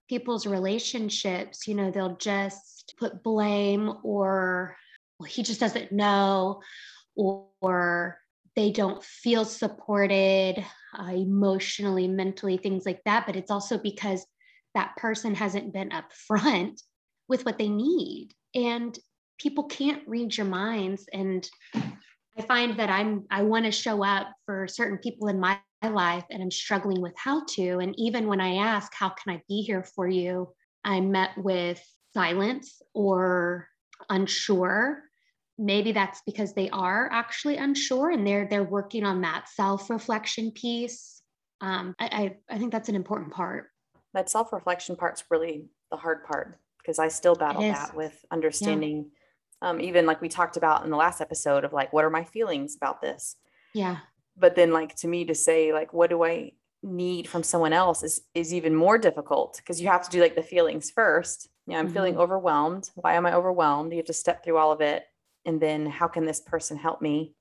people's 0.08 0.46
relationships, 0.46 1.66
you 1.66 1.74
know, 1.74 1.90
they'll 1.90 2.16
just 2.16 2.94
put 2.98 3.22
blame 3.22 3.92
or, 4.02 4.76
well, 5.18 5.26
he 5.26 5.42
just 5.42 5.60
doesn't 5.60 5.92
know, 5.92 6.60
or, 7.14 7.48
or 7.60 8.18
they 8.56 8.70
don't 8.70 9.02
feel 9.02 9.44
supported 9.44 10.64
uh, 10.98 11.12
emotionally, 11.12 12.08
mentally, 12.08 12.56
things 12.56 12.86
like 12.86 13.02
that. 13.04 13.26
But 13.26 13.36
it's 13.36 13.50
also 13.50 13.78
because 13.78 14.24
that 14.74 14.96
person 14.96 15.34
hasn't 15.34 15.72
been 15.72 15.90
upfront 15.90 16.80
with 17.28 17.44
what 17.44 17.58
they 17.58 17.68
need. 17.68 18.30
And 18.54 18.96
people 19.38 19.64
can't 19.64 20.06
read 20.06 20.36
your 20.36 20.46
minds. 20.46 21.06
And 21.12 21.48
I 22.36 22.42
find 22.42 22.78
that 22.78 22.90
I'm 22.90 23.24
I 23.30 23.42
want 23.42 23.64
to 23.64 23.70
show 23.70 24.04
up 24.04 24.28
for 24.46 24.66
certain 24.68 24.98
people 24.98 25.28
in 25.28 25.38
my 25.38 25.58
life 25.82 26.24
and 26.30 26.42
I'm 26.42 26.50
struggling 26.50 27.00
with 27.00 27.14
how 27.16 27.44
to. 27.50 27.78
And 27.78 27.94
even 27.98 28.26
when 28.26 28.40
I 28.40 28.56
ask, 28.56 28.92
how 28.94 29.10
can 29.10 29.34
I 29.34 29.42
be 29.48 29.62
here 29.62 29.84
for 29.84 30.08
you? 30.08 30.52
I'm 30.84 31.12
met 31.12 31.30
with 31.36 31.82
silence 32.12 32.82
or 32.92 33.68
unsure. 34.10 35.02
Maybe 35.58 35.92
that's 35.92 36.20
because 36.26 36.52
they 36.52 36.68
are 36.70 37.08
actually 37.12 37.56
unsure 37.56 38.10
and 38.10 38.26
they're 38.26 38.48
they're 38.48 38.64
working 38.64 39.04
on 39.04 39.20
that 39.20 39.48
self-reflection 39.48 40.52
piece. 40.52 41.22
Um, 41.60 41.94
I, 41.98 42.36
I, 42.50 42.54
I 42.56 42.58
think 42.58 42.72
that's 42.72 42.88
an 42.88 42.96
important 42.96 43.32
part. 43.32 43.68
That 44.12 44.28
self-reflection 44.28 44.96
part's 44.96 45.24
really 45.30 45.66
the 45.90 45.96
hard 45.96 46.24
part 46.24 46.58
because 46.84 46.98
I 46.98 47.08
still 47.08 47.34
battle 47.34 47.62
that 47.62 47.96
with 47.96 48.24
understanding. 48.30 49.10
Yeah. 49.62 49.70
Um, 49.70 49.80
even 49.80 50.04
like 50.04 50.20
we 50.20 50.28
talked 50.28 50.58
about 50.58 50.84
in 50.84 50.90
the 50.90 50.96
last 50.96 51.22
episode 51.22 51.64
of 51.64 51.72
like, 51.72 51.92
what 51.92 52.04
are 52.04 52.10
my 52.10 52.24
feelings 52.24 52.76
about 52.76 53.00
this? 53.00 53.36
Yeah. 53.72 53.98
But 54.36 54.56
then, 54.56 54.72
like 54.72 54.94
to 54.96 55.08
me, 55.08 55.24
to 55.24 55.34
say 55.34 55.72
like, 55.72 55.92
what 55.92 56.10
do 56.10 56.22
I 56.24 56.52
need 56.84 57.26
from 57.26 57.42
someone 57.42 57.72
else 57.72 58.02
is 58.02 58.20
is 58.34 58.52
even 58.52 58.74
more 58.74 58.98
difficult 58.98 59.56
because 59.56 59.80
you 59.80 59.88
have 59.88 60.02
to 60.04 60.10
do 60.10 60.20
like 60.20 60.36
the 60.36 60.42
feelings 60.42 60.90
first. 60.90 61.48
Yeah, 61.66 61.78
I'm 61.78 61.86
mm-hmm. 61.86 61.94
feeling 61.94 62.18
overwhelmed. 62.18 62.90
Why 62.94 63.14
am 63.14 63.24
I 63.24 63.34
overwhelmed? 63.34 63.92
You 63.92 63.98
have 63.98 64.06
to 64.06 64.12
step 64.12 64.44
through 64.44 64.58
all 64.58 64.70
of 64.70 64.82
it, 64.82 65.04
and 65.46 65.60
then 65.60 65.86
how 65.86 66.08
can 66.08 66.26
this 66.26 66.40
person 66.40 66.76
help 66.76 67.00
me? 67.00 67.34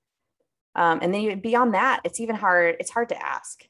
Um, 0.74 1.00
and 1.02 1.12
then 1.12 1.20
even 1.20 1.40
beyond 1.40 1.74
that, 1.74 2.00
it's 2.04 2.20
even 2.20 2.36
hard. 2.36 2.76
It's 2.80 2.90
hard 2.90 3.10
to 3.10 3.22
ask. 3.22 3.62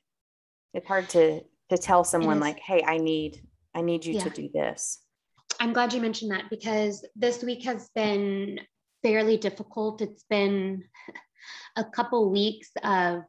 It's 0.73 0.87
hard 0.87 1.09
to 1.11 1.43
to 1.71 1.79
tell 1.79 2.05
someone 2.05 2.41
like, 2.41 2.61
"Hey, 2.61 2.83
I 2.87 2.99
need 2.99 3.43
I 3.75 3.83
need 3.83 4.05
you 4.05 4.15
yeah. 4.15 4.25
to 4.25 4.31
do 4.31 4.49
this." 4.53 5.01
I'm 5.61 5.73
glad 5.73 5.93
you 5.93 6.01
mentioned 6.01 6.31
that 6.33 6.51
because 6.51 7.05
this 7.17 7.43
week 7.43 7.65
has 7.65 7.91
been 7.95 8.61
fairly 9.03 9.37
difficult. 9.37 10.01
It's 10.01 10.25
been 10.29 10.85
a 11.77 11.85
couple 11.85 12.31
weeks 12.31 12.71
of 12.83 13.23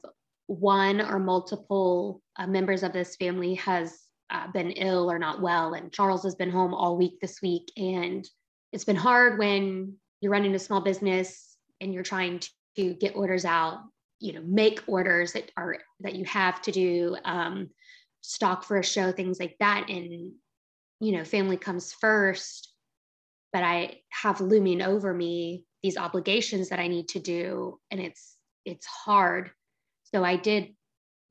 one 0.47 1.01
or 1.01 1.19
multiple 1.19 2.21
uh, 2.37 2.47
members 2.47 2.83
of 2.83 2.93
this 2.93 3.15
family 3.15 3.55
has 3.55 3.99
uh, 4.29 4.51
been 4.51 4.71
ill 4.71 5.11
or 5.11 5.19
not 5.19 5.41
well, 5.41 5.73
and 5.73 5.91
Charles 5.91 6.23
has 6.23 6.35
been 6.35 6.49
home 6.49 6.73
all 6.73 6.97
week 6.97 7.19
this 7.19 7.41
week. 7.41 7.71
And 7.77 8.27
it's 8.71 8.85
been 8.85 8.95
hard 8.95 9.37
when 9.37 9.95
you're 10.21 10.31
running 10.31 10.55
a 10.55 10.59
small 10.59 10.81
business 10.81 11.57
and 11.81 11.93
you're 11.93 12.03
trying 12.03 12.39
to, 12.39 12.49
to 12.77 12.93
get 12.93 13.15
orders 13.15 13.45
out, 13.45 13.79
you 14.19 14.33
know, 14.33 14.41
make 14.43 14.81
orders 14.87 15.33
that 15.33 15.51
are 15.57 15.77
that 16.01 16.15
you 16.15 16.25
have 16.25 16.61
to 16.63 16.71
do, 16.71 17.15
um, 17.23 17.69
stock 18.21 18.63
for 18.63 18.77
a 18.77 18.83
show, 18.83 19.11
things 19.11 19.39
like 19.39 19.55
that. 19.59 19.89
And 19.89 20.33
you 21.05 21.11
know, 21.11 21.23
family 21.23 21.55
comes 21.55 21.93
first, 21.93 22.73
but 23.53 23.61
I 23.61 23.99
have 24.09 24.41
looming 24.41 24.81
over 24.81 25.13
me 25.13 25.65
these 25.83 25.97
obligations 25.97 26.69
that 26.69 26.79
I 26.79 26.87
need 26.87 27.09
to 27.09 27.19
do. 27.19 27.79
And 27.91 28.01
it's, 28.01 28.37
it's 28.65 28.87
hard. 28.87 29.51
So 30.13 30.23
I 30.23 30.35
did 30.35 30.73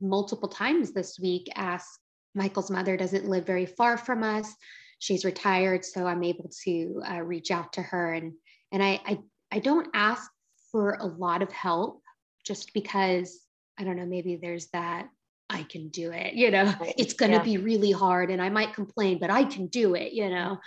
multiple 0.01 0.49
times 0.49 0.93
this 0.93 1.19
week 1.19 1.49
ask 1.57 1.89
Michael's 2.37 2.71
mother 2.71 2.97
doesn't 2.97 3.29
live 3.29 3.47
very 3.47 3.67
far 3.67 3.97
from 3.97 4.23
us. 4.23 4.55
She's 5.01 5.25
retired, 5.25 5.85
so 5.85 6.07
I'm 6.07 6.23
able 6.23 6.51
to 6.65 7.03
uh, 7.11 7.23
reach 7.23 7.51
out 7.51 7.73
to 7.75 7.83
her. 7.83 8.13
And 8.13 8.33
and 8.73 8.83
I, 8.83 9.01
I 9.05 9.19
I 9.53 9.59
don't 9.59 9.89
ask 9.93 10.31
for 10.71 10.95
a 11.01 11.07
lot 11.07 11.43
of 11.43 11.53
help 11.53 12.01
just 12.45 12.73
because 12.75 13.41
I 13.79 13.85
don't 13.85 13.97
know. 13.97 14.07
Maybe 14.07 14.37
there's 14.37 14.69
that 14.69 15.09
I 15.51 15.63
can 15.65 15.89
do 15.89 16.11
it. 16.13 16.35
You 16.35 16.51
know, 16.51 16.65
Right. 16.81 16.95
it's 16.99 17.15
going 17.15 17.33
to 17.33 17.39
Yeah. 17.39 17.43
be 17.43 17.59
really 17.59 17.91
hard 17.93 18.31
and 18.31 18.41
I 18.43 18.49
might 18.51 18.75
complain, 18.75 19.19
but 19.19 19.31
I 19.31 19.45
can 19.45 19.67
do 19.67 19.95
it, 19.95 20.13
you 20.13 20.29
know. 20.31 20.59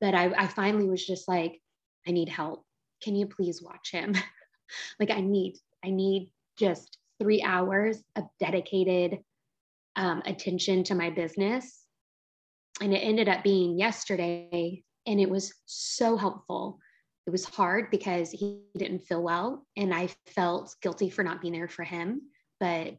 But 0.00 0.14
I, 0.14 0.32
I 0.36 0.46
finally 0.46 0.88
was 0.88 1.04
just 1.04 1.28
like, 1.28 1.60
I 2.06 2.12
need 2.12 2.28
help. 2.28 2.64
Can 3.02 3.16
you 3.16 3.26
please 3.26 3.62
watch 3.62 3.90
him? 3.90 4.14
like, 5.00 5.10
I 5.10 5.20
need, 5.20 5.56
I 5.84 5.90
need 5.90 6.30
just 6.58 6.98
three 7.20 7.42
hours 7.42 8.02
of 8.16 8.24
dedicated 8.38 9.18
um, 9.96 10.22
attention 10.24 10.84
to 10.84 10.94
my 10.94 11.10
business. 11.10 11.84
And 12.80 12.94
it 12.94 12.98
ended 12.98 13.28
up 13.28 13.42
being 13.42 13.78
yesterday. 13.78 14.84
And 15.06 15.20
it 15.20 15.28
was 15.28 15.52
so 15.66 16.16
helpful. 16.16 16.78
It 17.26 17.30
was 17.30 17.44
hard 17.44 17.90
because 17.90 18.30
he 18.30 18.60
didn't 18.76 19.00
feel 19.00 19.22
well. 19.22 19.66
And 19.76 19.92
I 19.92 20.08
felt 20.26 20.76
guilty 20.80 21.10
for 21.10 21.24
not 21.24 21.40
being 21.40 21.54
there 21.54 21.68
for 21.68 21.82
him. 21.82 22.22
But 22.60 22.98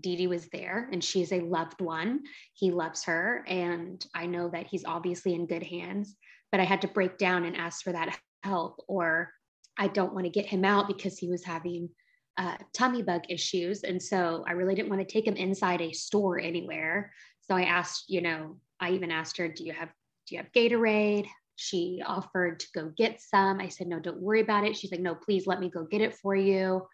Dee 0.00 0.16
Dee 0.16 0.26
was 0.26 0.48
there 0.48 0.88
and 0.92 1.02
she 1.02 1.22
is 1.22 1.32
a 1.32 1.40
loved 1.40 1.80
one. 1.80 2.20
He 2.54 2.70
loves 2.70 3.04
her. 3.04 3.44
And 3.46 4.04
I 4.14 4.26
know 4.26 4.48
that 4.48 4.66
he's 4.66 4.84
obviously 4.84 5.34
in 5.34 5.46
good 5.46 5.62
hands. 5.62 6.16
But 6.50 6.60
I 6.60 6.64
had 6.64 6.80
to 6.82 6.88
break 6.88 7.18
down 7.18 7.44
and 7.44 7.54
ask 7.56 7.84
for 7.84 7.92
that 7.92 8.18
help, 8.42 8.82
or 8.88 9.32
I 9.76 9.88
don't 9.88 10.14
want 10.14 10.24
to 10.24 10.30
get 10.30 10.46
him 10.46 10.64
out 10.64 10.88
because 10.88 11.18
he 11.18 11.28
was 11.28 11.44
having 11.44 11.90
uh, 12.38 12.56
tummy 12.72 13.02
bug 13.02 13.22
issues. 13.28 13.82
And 13.82 14.02
so 14.02 14.44
I 14.48 14.52
really 14.52 14.74
didn't 14.74 14.88
want 14.88 15.06
to 15.06 15.12
take 15.12 15.26
him 15.26 15.36
inside 15.36 15.82
a 15.82 15.92
store 15.92 16.38
anywhere. 16.38 17.12
So 17.42 17.54
I 17.54 17.64
asked, 17.64 18.04
you 18.08 18.22
know, 18.22 18.56
I 18.80 18.92
even 18.92 19.10
asked 19.10 19.36
her, 19.36 19.48
do 19.48 19.64
you 19.64 19.72
have, 19.72 19.90
do 20.26 20.36
you 20.36 20.40
have 20.40 20.52
Gatorade? 20.52 21.26
She 21.56 22.00
offered 22.06 22.60
to 22.60 22.66
go 22.74 22.92
get 22.96 23.20
some. 23.20 23.60
I 23.60 23.68
said, 23.68 23.88
no, 23.88 23.98
don't 23.98 24.22
worry 24.22 24.40
about 24.40 24.64
it. 24.64 24.76
She's 24.76 24.92
like, 24.92 25.00
no, 25.00 25.14
please 25.14 25.46
let 25.46 25.60
me 25.60 25.68
go 25.68 25.84
get 25.84 26.00
it 26.00 26.14
for 26.14 26.34
you. 26.34 26.86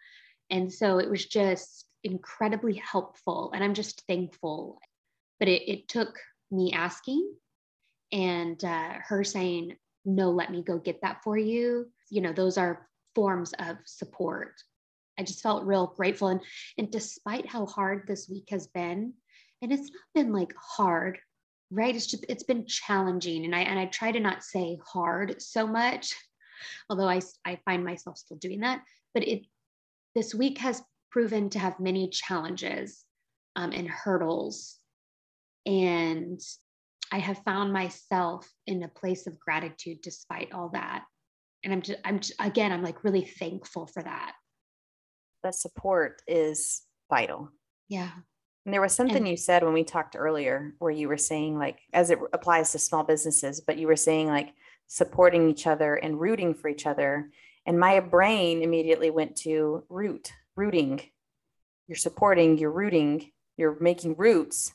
And 0.49 0.71
so 0.73 0.97
it 0.97 1.09
was 1.09 1.25
just 1.25 1.85
incredibly 2.05 2.75
helpful. 2.75 3.51
And 3.53 3.63
I'm 3.63 3.73
just 3.73 4.03
thankful. 4.07 4.79
But 5.39 5.49
it, 5.49 5.69
it 5.69 5.87
took 5.87 6.17
me 6.51 6.71
asking 6.71 7.33
and 8.11 8.63
uh, 8.63 8.93
her 9.07 9.23
saying, 9.23 9.75
no, 10.05 10.31
let 10.31 10.51
me 10.51 10.61
go 10.61 10.77
get 10.77 11.01
that 11.01 11.23
for 11.23 11.37
you. 11.37 11.87
You 12.09 12.21
know, 12.21 12.31
those 12.31 12.57
are 12.57 12.87
forms 13.15 13.53
of 13.59 13.77
support. 13.85 14.53
I 15.17 15.23
just 15.23 15.41
felt 15.41 15.65
real 15.65 15.93
grateful. 15.97 16.27
And, 16.27 16.41
and 16.77 16.91
despite 16.91 17.47
how 17.47 17.65
hard 17.65 18.05
this 18.07 18.29
week 18.29 18.47
has 18.51 18.67
been, 18.67 19.13
and 19.61 19.71
it's 19.73 19.89
not 19.91 20.23
been 20.23 20.31
like 20.31 20.53
hard, 20.57 21.17
right? 21.71 21.95
It's 21.95 22.07
just, 22.07 22.25
it's 22.29 22.43
been 22.43 22.67
challenging. 22.67 23.45
And 23.45 23.55
I, 23.55 23.61
and 23.61 23.79
I 23.79 23.85
try 23.85 24.11
to 24.11 24.19
not 24.19 24.43
say 24.43 24.77
hard 24.85 25.41
so 25.41 25.65
much, 25.65 26.13
although 26.89 27.09
I, 27.09 27.21
I 27.45 27.59
find 27.65 27.83
myself 27.83 28.17
still 28.17 28.37
doing 28.37 28.59
that. 28.59 28.81
But 29.13 29.27
it, 29.27 29.45
this 30.13 30.35
week 30.35 30.59
has 30.59 30.81
proven 31.15 31.49
to 31.49 31.57
have 31.57 31.79
many 31.79 32.09
challenges 32.09 33.05
um, 33.55 33.71
and 33.71 33.87
hurdles. 33.87 34.79
And 35.65 36.41
I 37.09 37.19
have 37.19 37.37
found 37.45 37.71
myself 37.71 38.51
in 38.67 38.83
a 38.83 38.89
place 38.89 39.25
of 39.25 39.39
gratitude 39.39 39.99
despite 40.01 40.51
all 40.51 40.71
that. 40.73 41.05
And 41.63 41.71
I'm 41.71 41.81
just, 41.81 41.99
I'm 42.03 42.19
just, 42.19 42.33
again, 42.41 42.73
I'm 42.73 42.83
like 42.83 43.05
really 43.05 43.23
thankful 43.23 43.87
for 43.87 44.03
that. 44.03 44.33
That 45.41 45.55
support 45.55 46.21
is 46.27 46.81
vital. 47.09 47.49
Yeah. 47.87 48.11
And 48.65 48.73
there 48.73 48.81
was 48.81 48.93
something 48.93 49.15
And- 49.15 49.27
you 49.29 49.37
said 49.37 49.63
when 49.63 49.73
we 49.73 49.85
talked 49.85 50.17
earlier 50.17 50.73
where 50.79 50.91
you 50.91 51.07
were 51.07 51.17
saying, 51.17 51.57
like, 51.57 51.79
as 51.93 52.09
it 52.09 52.19
applies 52.33 52.73
to 52.73 52.79
small 52.79 53.05
businesses, 53.05 53.61
but 53.61 53.77
you 53.77 53.87
were 53.87 53.95
saying, 53.95 54.27
like, 54.27 54.49
supporting 54.87 55.49
each 55.49 55.65
other 55.65 55.95
and 55.95 56.19
rooting 56.19 56.53
for 56.53 56.67
each 56.67 56.85
other. 56.85 57.29
And 57.65 57.79
my 57.79 58.01
brain 58.01 58.63
immediately 58.63 59.11
went 59.11 59.37
to 59.37 59.85
root, 59.87 60.33
rooting. 60.55 61.01
You're 61.87 61.95
supporting, 61.97 62.57
you're 62.57 62.71
rooting, 62.71 63.31
you're 63.57 63.77
making 63.79 64.15
roots. 64.17 64.73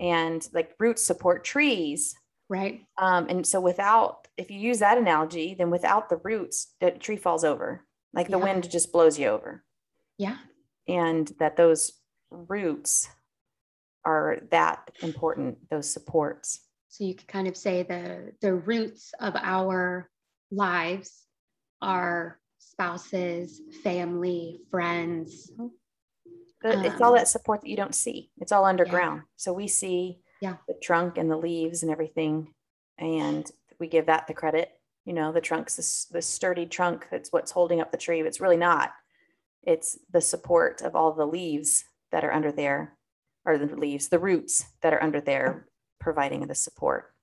And 0.00 0.46
like 0.52 0.74
roots 0.78 1.04
support 1.04 1.44
trees. 1.44 2.14
Right. 2.48 2.84
Um, 2.98 3.26
and 3.28 3.46
so 3.46 3.60
without, 3.60 4.28
if 4.36 4.50
you 4.50 4.58
use 4.58 4.80
that 4.80 4.98
analogy, 4.98 5.54
then 5.56 5.70
without 5.70 6.08
the 6.08 6.20
roots, 6.22 6.74
the 6.80 6.90
tree 6.90 7.16
falls 7.16 7.44
over. 7.44 7.84
Like 8.12 8.28
the 8.28 8.38
Yeah. 8.38 8.44
wind 8.44 8.70
just 8.70 8.92
blows 8.92 9.18
you 9.18 9.28
over 9.28 9.64
Yeah. 10.18 10.38
and 10.86 11.28
that 11.38 11.56
those 11.56 11.92
roots 12.30 13.08
are 14.04 14.38
that 14.50 14.90
important 15.02 15.68
those 15.70 15.90
supports 15.92 16.60
So 16.88 17.04
you 17.04 17.14
could 17.14 17.26
kind 17.26 17.48
of 17.48 17.56
say 17.56 17.82
the 17.82 18.32
the 18.40 18.54
roots 18.54 19.12
of 19.18 19.34
our 19.36 20.10
lives 20.50 21.24
are 21.80 22.38
spouses, 22.74 23.62
family, 23.84 24.60
friends. 24.70 25.52
But 26.60 26.84
it's 26.84 27.00
all 27.00 27.12
Um, 27.12 27.18
that 27.18 27.28
support 27.28 27.60
that 27.60 27.68
you 27.68 27.76
don't 27.76 27.94
see. 27.94 28.30
It's 28.38 28.50
all 28.50 28.64
underground. 28.64 29.22
So 29.36 29.52
we 29.52 29.68
see 29.68 30.20
Yeah. 30.40 30.56
the 30.66 30.74
trunk 30.74 31.16
and 31.16 31.30
the 31.30 31.36
leaves 31.36 31.82
and 31.82 31.92
everything 31.92 32.52
and 32.98 33.50
we 33.78 33.86
give 33.88 34.06
that 34.06 34.26
the 34.26 34.34
credit. 34.34 34.80
You 35.04 35.12
know 35.12 35.30
the 35.32 35.40
trunk's 35.40 35.76
this, 35.76 36.06
this 36.06 36.26
sturdy 36.26 36.66
trunk 36.66 37.08
that's 37.10 37.30
what's 37.32 37.52
holding 37.52 37.80
up 37.80 37.90
the 37.92 37.98
tree 37.98 38.22
but 38.22 38.28
it's 38.28 38.40
really 38.40 38.56
not. 38.56 38.92
It's 39.62 39.98
the 40.10 40.20
support 40.20 40.82
of 40.82 40.96
all 40.96 41.12
the 41.12 41.26
leaves 41.26 41.84
that 42.10 42.24
are 42.24 42.32
under 42.32 42.50
there 42.50 42.96
or 43.44 43.58
the 43.58 43.66
leaves 43.76 44.08
the 44.08 44.18
roots 44.18 44.64
that 44.80 44.92
are 44.94 45.02
under 45.02 45.20
there 45.20 45.68
providing 46.00 46.46
the 46.46 46.54
support. 46.54 47.14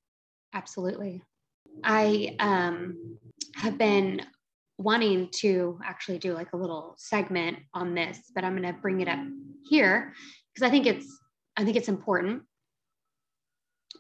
Absolutely. 0.53 1.23
I 1.83 2.35
um, 2.39 3.17
have 3.55 3.77
been 3.77 4.21
wanting 4.83 5.29
to 5.31 5.79
actually 5.85 6.17
do 6.17 6.33
like 6.33 6.53
a 6.53 6.57
little 6.57 6.95
segment 6.97 7.59
on 7.73 7.93
this, 7.93 8.31
but 8.33 8.43
I'm 8.43 8.55
going 8.55 8.73
to 8.73 8.79
bring 8.81 9.01
it 9.01 9.07
up 9.07 9.19
here 9.69 10.13
because 10.53 10.67
I 10.67 10.71
think 10.71 10.85
it's 10.85 11.05
I 11.57 11.63
think 11.63 11.77
it's 11.77 11.89
important. 11.89 12.43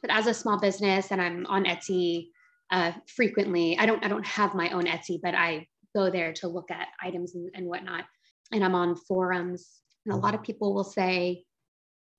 But 0.01 0.11
as 0.11 0.27
a 0.27 0.33
small 0.33 0.59
business, 0.59 1.11
and 1.11 1.21
I'm 1.21 1.45
on 1.47 1.65
Etsy 1.65 2.29
uh, 2.71 2.93
frequently, 3.07 3.77
I 3.77 3.85
don't 3.85 4.03
I 4.03 4.07
don't 4.07 4.25
have 4.25 4.55
my 4.55 4.69
own 4.69 4.85
Etsy, 4.85 5.19
but 5.21 5.35
I 5.35 5.67
go 5.95 6.09
there 6.09 6.33
to 6.33 6.47
look 6.47 6.71
at 6.71 6.87
items 7.01 7.35
and, 7.35 7.49
and 7.53 7.67
whatnot. 7.67 8.05
And 8.51 8.63
I'm 8.63 8.75
on 8.75 8.95
forums, 8.95 9.67
and 10.05 10.13
a 10.13 10.17
lot 10.17 10.35
of 10.35 10.43
people 10.43 10.73
will 10.73 10.83
say, 10.83 11.45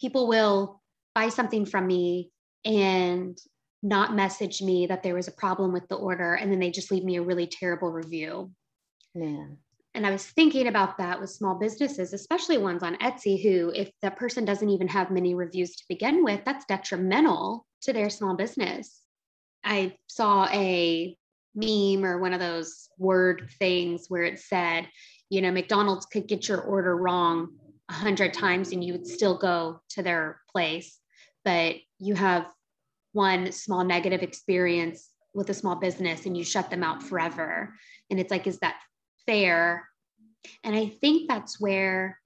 people 0.01 0.29
will 0.29 0.81
buy 1.15 1.29
something 1.29 1.67
from 1.67 1.87
me 1.87 2.31
and 2.65 3.39
not 3.83 4.15
message 4.15 4.63
me 4.63 4.87
that 4.87 5.03
there 5.03 5.15
was 5.15 5.29
a 5.29 5.33
problem 5.33 5.73
with 5.73 5.89
the 5.89 5.97
order 5.97 6.35
and 6.35 6.51
then 6.51 6.61
they 6.61 6.71
just 6.71 6.91
leave 6.91 7.05
me 7.05 7.17
a 7.17 7.23
really 7.23 7.47
terrible 7.47 7.91
review. 7.91 8.51
Man 9.15 9.59
and 9.95 10.07
i 10.07 10.11
was 10.11 10.27
thinking 10.27 10.69
about 10.69 10.99
that 10.99 11.21
with 11.21 11.31
small 11.31 11.55
businesses 11.55 12.13
especially 12.13 12.59
ones 12.59 12.83
on 12.83 12.97
etsy 12.97 13.43
who 13.43 13.71
if 13.75 13.91
that 14.01 14.17
person 14.17 14.45
doesn't 14.45 14.71
even 14.71 14.89
have 14.89 15.11
many 15.11 15.35
reviews 15.35 15.77
to 15.77 15.85
begin 15.89 16.25
with 16.25 16.41
that's 16.45 16.65
detrimental 16.67 17.67
to 17.83 17.93
their 17.93 18.11
small 18.11 18.37
business. 18.37 19.01
I 19.65 19.97
saw 20.07 20.47
a 20.47 21.17
meme 21.55 22.05
or 22.05 22.19
one 22.19 22.33
of 22.33 22.41
those 22.41 22.89
word 22.99 23.51
things 23.59 24.07
where 24.09 24.23
it 24.23 24.39
said 24.41 24.89
you 25.29 25.43
know 25.43 25.51
mcdonald's 25.51 26.07
could 26.07 26.27
get 26.27 26.49
your 26.49 26.61
order 26.61 26.97
wrong 26.97 27.49
a 27.91 27.93
hundred 27.93 28.33
times 28.33 28.73
and 28.73 28.83
you 28.83 28.95
would 28.95 29.07
still 29.07 29.37
go 29.37 29.81
to 29.91 30.03
their 30.03 30.41
place 30.51 30.99
but 31.45 31.77
you 31.99 32.15
have 32.15 32.47
one 33.13 33.53
small 33.53 33.85
negative 33.85 34.23
experience 34.23 35.11
with 35.35 35.51
a 35.51 35.55
small 35.55 35.77
business 35.77 36.27
and 36.27 36.37
you 36.37 36.45
shut 36.45 36.71
them 36.71 36.83
out 36.83 37.03
forever. 37.03 37.75
And 38.11 38.21
it's 38.21 38.31
like, 38.31 38.47
is 38.47 38.59
that 38.59 38.77
fair? 39.27 39.89
And 40.65 40.75
I 40.75 40.87
think 41.01 41.29
that's 41.29 41.61
where 41.61 42.19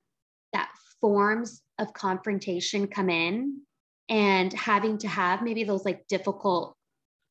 that 0.53 0.71
forms 1.01 1.63
of 1.79 1.93
confrontation 1.93 2.87
come 2.87 3.11
in 3.11 3.61
and 4.09 4.53
having 4.53 4.99
to 4.99 5.09
have 5.09 5.43
maybe 5.43 5.65
those 5.65 5.85
like 5.85 6.07
difficult 6.09 6.77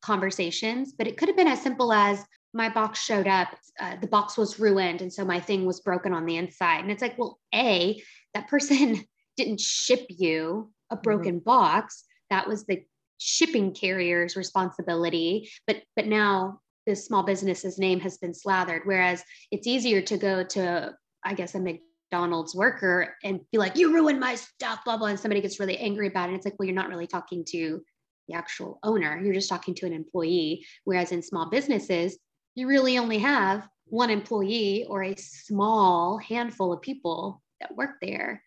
conversations. 0.02 0.94
But 0.94 1.08
it 1.08 1.18
could 1.18 1.28
have 1.28 1.38
been 1.38 1.48
as 1.48 1.62
simple 1.62 1.92
as 1.92 2.24
my 2.54 2.70
box 2.70 3.04
showed 3.04 3.28
up, 3.28 3.50
uh, 3.82 3.98
the 4.00 4.08
box 4.08 4.38
was 4.38 4.60
ruined. 4.60 5.02
And 5.02 5.12
so 5.12 5.26
my 5.26 5.40
thing 5.40 5.66
was 5.66 5.82
broken 5.82 6.14
on 6.14 6.26
the 6.26 6.38
inside. 6.38 6.80
And 6.82 6.92
it's 6.92 7.02
like, 7.02 7.18
well, 7.18 7.40
A, 7.54 8.02
that 8.34 8.48
person 8.48 9.04
didn't 9.38 9.60
ship 9.60 10.06
you 10.10 10.72
a 10.90 10.96
broken 10.96 11.40
box. 11.40 12.06
That 12.30 12.48
was 12.48 12.66
the 12.66 12.84
shipping 13.18 13.74
carrier's 13.74 14.36
responsibility 14.36 15.50
but 15.68 15.82
but 15.96 16.06
now 16.06 16.60
this 16.86 17.06
small 17.06 17.24
business's 17.24 17.80
name 17.80 18.00
has 18.00 18.18
been 18.18 18.34
slathered. 18.34 18.84
Whereas 18.86 19.24
it's 19.52 19.68
easier 19.68 20.02
to 20.02 20.18
go 20.18 20.44
to 20.44 20.94
i 21.24 21.34
guess 21.34 21.56
a 21.56 21.60
mcdonald's 21.60 22.56
worker 22.56 23.16
and 23.24 23.40
be 23.52 23.58
like 23.58 23.76
you 23.76 23.94
ruined 23.94 24.20
my 24.20 24.36
stuff 24.36 24.84
blah 24.86 24.98
blah 24.98 25.08
and 25.08 25.20
somebody 25.20 25.42
gets 25.42 25.60
really 25.60 25.78
angry 25.78 26.08
about 26.08 26.30
it. 26.30 26.36
It's 26.36 26.46
like 26.46 26.56
well 26.60 26.68
you're 26.68 26.76
not 26.76 26.90
really 26.90 27.08
talking 27.08 27.44
to 27.50 27.82
the 28.28 28.36
actual 28.36 28.80
owner. 28.82 29.22
You're 29.24 29.36
just 29.36 29.50
talking 29.50 29.76
to 29.76 29.86
an 29.86 29.94
employee. 29.94 30.66
Whereas 30.84 31.12
in 31.12 31.22
small 31.22 31.50
businesses 31.50 32.18
you 32.56 32.68
really 32.68 32.98
only 32.98 33.20
have 33.20 33.68
one 33.88 34.10
employee 34.10 34.86
or 34.90 35.04
a 35.04 35.16
small 35.16 36.18
handful 36.18 36.74
of 36.74 36.82
people 36.82 37.44
that 37.62 37.76
work 37.76 37.98
there. 38.02 38.42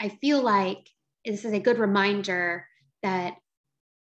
I 0.00 0.08
feel 0.08 0.42
like 0.42 0.88
this 1.24 1.44
is 1.44 1.52
a 1.52 1.60
good 1.60 1.78
reminder 1.78 2.66
that 3.02 3.34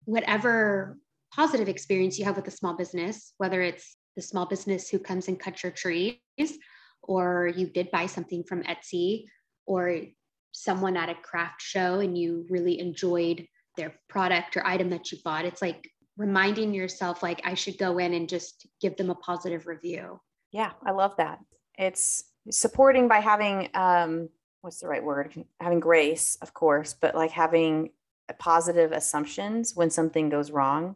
whatever 0.07 0.97
positive 1.33 1.69
experience 1.69 2.17
you 2.17 2.25
have 2.25 2.37
with 2.37 2.47
a 2.47 2.51
small 2.51 2.75
business, 2.75 3.33
whether 3.37 3.61
it's 3.61 3.97
the 4.15 4.21
small 4.21 4.45
business 4.45 4.89
who 4.89 4.97
comes 4.97 5.27
and 5.27 5.39
cuts 5.39 5.61
your 5.63 5.71
trees, 5.71 6.17
or 7.03 7.51
you 7.55 7.67
did 7.67 7.91
buy 7.91 8.05
something 8.05 8.43
from 8.43 8.63
Etsy, 8.63 9.25
or 9.65 10.01
someone 10.53 10.97
at 10.97 11.09
a 11.09 11.15
craft 11.15 11.61
show 11.61 11.99
and 11.99 12.17
you 12.17 12.45
really 12.49 12.79
enjoyed 12.79 13.45
their 13.75 13.93
product 14.09 14.57
or 14.57 14.65
item 14.65 14.89
that 14.89 15.11
you 15.11 15.19
bought 15.23 15.45
it's 15.45 15.61
like 15.61 15.87
reminding 16.17 16.73
yourself 16.73 17.21
like 17.21 17.39
i 17.45 17.53
should 17.53 17.77
go 17.77 17.99
in 17.99 18.15
and 18.15 18.27
just 18.27 18.65
give 18.81 18.97
them 18.97 19.11
a 19.11 19.15
positive 19.15 19.67
review. 19.67 20.19
Yeah 20.51 20.71
i 20.83 20.91
love 20.91 21.15
that. 21.17 21.39
It's 21.77 22.23
supporting 22.49 23.07
by 23.07 23.19
having 23.19 23.69
um 23.75 24.29
what's 24.61 24.79
the 24.79 24.87
right 24.87 25.03
word? 25.03 25.45
Having 25.59 25.81
grace 25.81 26.37
of 26.41 26.55
course 26.55 26.95
but 26.99 27.13
like 27.13 27.31
having 27.31 27.91
positive 28.33 28.91
assumptions 28.91 29.73
when 29.75 29.89
something 29.89 30.29
goes 30.29 30.51
wrong 30.51 30.95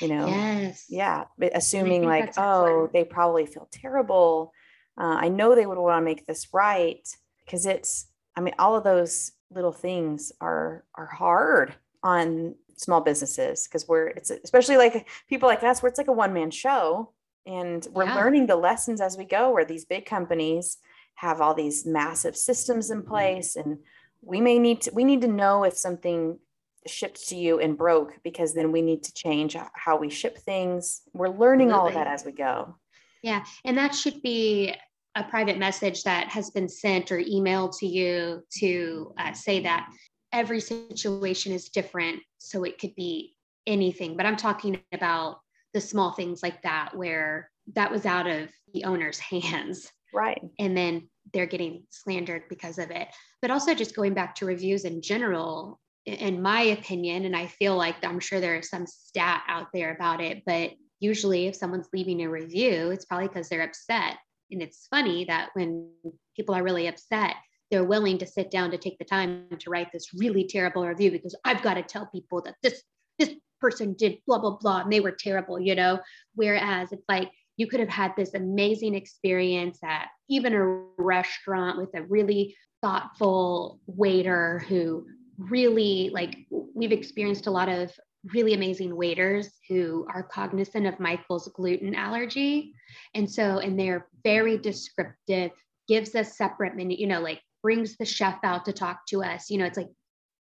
you 0.00 0.08
know? 0.08 0.26
Yes. 0.26 0.86
Yeah 0.88 1.24
assuming 1.54 2.04
like 2.04 2.32
oh 2.36 2.88
they 2.92 3.04
probably 3.04 3.46
feel 3.46 3.68
terrible 3.70 4.52
uh, 4.98 5.16
i 5.20 5.28
know 5.28 5.54
they 5.54 5.66
would 5.66 5.78
want 5.78 6.00
to 6.00 6.04
make 6.04 6.26
this 6.26 6.48
right 6.52 7.06
because 7.44 7.66
it's 7.66 8.06
i 8.36 8.40
mean 8.40 8.54
all 8.58 8.76
of 8.76 8.84
those 8.84 9.32
little 9.50 9.72
things 9.72 10.32
are 10.40 10.84
are 10.94 11.06
hard 11.06 11.74
on 12.02 12.54
small 12.76 13.00
businesses 13.00 13.66
because 13.66 13.86
we're 13.86 14.08
it's 14.08 14.30
especially 14.30 14.76
like 14.76 15.08
people 15.28 15.48
like 15.48 15.62
us 15.62 15.82
where 15.82 15.88
it's 15.88 15.98
like 15.98 16.08
a 16.08 16.12
one 16.12 16.32
man 16.32 16.50
show 16.50 17.10
and 17.46 17.86
we're 17.90 18.04
yeah. 18.04 18.14
learning 18.14 18.46
the 18.46 18.56
lessons 18.56 19.00
as 19.00 19.16
we 19.16 19.24
go 19.24 19.50
where 19.50 19.64
these 19.64 19.84
big 19.84 20.06
companies 20.06 20.78
have 21.14 21.40
all 21.40 21.54
these 21.54 21.86
massive 21.86 22.36
systems 22.36 22.90
in 22.90 23.02
place 23.02 23.56
and 23.56 23.78
we 24.22 24.40
may 24.40 24.58
need 24.58 24.82
to 24.82 24.90
we 24.92 25.04
need 25.04 25.20
to 25.22 25.28
know 25.28 25.64
if 25.64 25.76
something 25.76 26.38
shipped 26.86 27.28
to 27.28 27.36
you 27.36 27.60
and 27.60 27.78
broke 27.78 28.14
because 28.24 28.54
then 28.54 28.72
we 28.72 28.82
need 28.82 29.02
to 29.04 29.12
change 29.14 29.56
how 29.74 29.96
we 29.96 30.10
ship 30.10 30.38
things. 30.38 31.02
We're 31.12 31.28
learning 31.28 31.70
Absolutely. 31.70 31.80
all 31.80 31.88
of 31.88 31.94
that 31.94 32.12
as 32.12 32.24
we 32.24 32.32
go. 32.32 32.76
Yeah 33.22 33.44
and 33.64 33.76
that 33.78 33.94
should 33.94 34.20
be 34.22 34.74
a 35.14 35.24
private 35.24 35.58
message 35.58 36.04
that 36.04 36.28
has 36.28 36.50
been 36.50 36.68
sent 36.68 37.12
or 37.12 37.18
emailed 37.18 37.78
to 37.78 37.86
you 37.86 38.42
to 38.58 39.14
uh, 39.18 39.32
say 39.32 39.60
that 39.60 39.88
every 40.32 40.60
situation 40.60 41.52
is 41.52 41.68
different 41.68 42.20
so 42.38 42.64
it 42.64 42.78
could 42.78 42.94
be 42.94 43.36
anything. 43.66 44.16
But 44.16 44.26
i'm 44.26 44.36
talking 44.36 44.80
about 44.92 45.38
the 45.74 45.80
small 45.80 46.12
things 46.12 46.42
like 46.42 46.62
that 46.62 46.96
where 46.96 47.50
that 47.74 47.90
was 47.90 48.06
out 48.06 48.26
of 48.26 48.50
the 48.72 48.84
owner's 48.84 49.18
hands. 49.32 49.90
Right. 50.14 50.40
And 50.58 50.76
then 50.76 51.08
they're 51.32 51.46
getting 51.46 51.84
slandered 51.90 52.44
because 52.48 52.78
of 52.78 52.90
it. 52.90 53.08
But 53.40 53.50
also 53.50 53.74
just 53.74 53.96
going 53.96 54.14
back 54.14 54.34
to 54.36 54.46
reviews 54.46 54.84
in 54.84 55.02
general 55.02 55.80
in 56.04 56.42
my 56.42 56.62
opinion 56.62 57.24
and 57.24 57.36
i 57.36 57.46
feel 57.46 57.76
like 57.76 57.94
i'm 58.02 58.18
sure 58.18 58.40
there 58.40 58.56
is 58.56 58.68
some 58.68 58.86
stat 58.86 59.42
out 59.46 59.68
there 59.72 59.94
about 59.94 60.20
it 60.20 60.42
but 60.44 60.72
usually 60.98 61.46
if 61.46 61.54
someone's 61.54 61.88
leaving 61.92 62.22
a 62.22 62.28
review 62.28 62.90
it's 62.90 63.04
probably 63.04 63.28
because 63.28 63.48
they're 63.48 63.62
upset. 63.62 64.16
And 64.50 64.60
it's 64.60 64.86
funny 64.90 65.24
that 65.26 65.50
when 65.54 65.88
people 66.36 66.54
are 66.54 66.62
really 66.62 66.88
upset 66.88 67.36
they're 67.70 67.84
willing 67.84 68.18
to 68.18 68.26
sit 68.26 68.50
down 68.50 68.70
to 68.72 68.78
take 68.78 68.98
the 68.98 69.04
time 69.04 69.46
to 69.58 69.70
write 69.70 69.92
this 69.92 70.12
really 70.12 70.44
terrible 70.44 70.86
review 70.86 71.10
because 71.10 71.36
i've 71.44 71.62
got 71.62 71.74
to 71.74 71.82
tell 71.82 72.06
people 72.06 72.42
that 72.42 72.56
this 72.62 72.82
this 73.18 73.30
person 73.60 73.94
did 73.96 74.18
blah 74.26 74.38
blah 74.38 74.56
blah 74.60 74.80
and 74.80 74.92
they 74.92 75.00
were 75.00 75.12
terrible 75.12 75.60
you 75.60 75.76
know? 75.76 76.00
Whereas 76.34 76.90
it's 76.90 77.04
like 77.08 77.30
you 77.56 77.66
could 77.66 77.80
have 77.80 77.88
had 77.88 78.12
this 78.16 78.34
amazing 78.34 78.94
experience 78.94 79.78
at 79.84 80.08
even 80.32 80.54
a 80.54 80.64
restaurant 80.98 81.78
with 81.78 81.90
a 81.94 82.02
really 82.02 82.56
thoughtful 82.80 83.80
waiter 83.86 84.64
who 84.68 85.06
really 85.38 86.10
like 86.12 86.36
we've 86.50 86.92
experienced 86.92 87.46
a 87.46 87.50
lot 87.50 87.68
of 87.68 87.92
really 88.32 88.54
amazing 88.54 88.94
waiters 88.94 89.50
who 89.68 90.06
are 90.12 90.22
cognizant 90.22 90.86
of 90.86 91.00
Michael's 91.00 91.48
gluten 91.54 91.94
allergy. 91.94 92.72
And 93.14 93.28
so, 93.28 93.58
and 93.58 93.78
they're 93.78 94.06
very 94.22 94.56
descriptive, 94.56 95.50
gives 95.88 96.14
us 96.14 96.36
separate 96.36 96.76
menu, 96.76 96.96
you 96.96 97.08
know, 97.08 97.20
like 97.20 97.40
brings 97.62 97.96
the 97.96 98.04
chef 98.04 98.38
out 98.44 98.64
to 98.66 98.72
talk 98.72 99.06
to 99.08 99.24
us. 99.24 99.50
You 99.50 99.58
know, 99.58 99.64
it's 99.64 99.76
like 99.76 99.90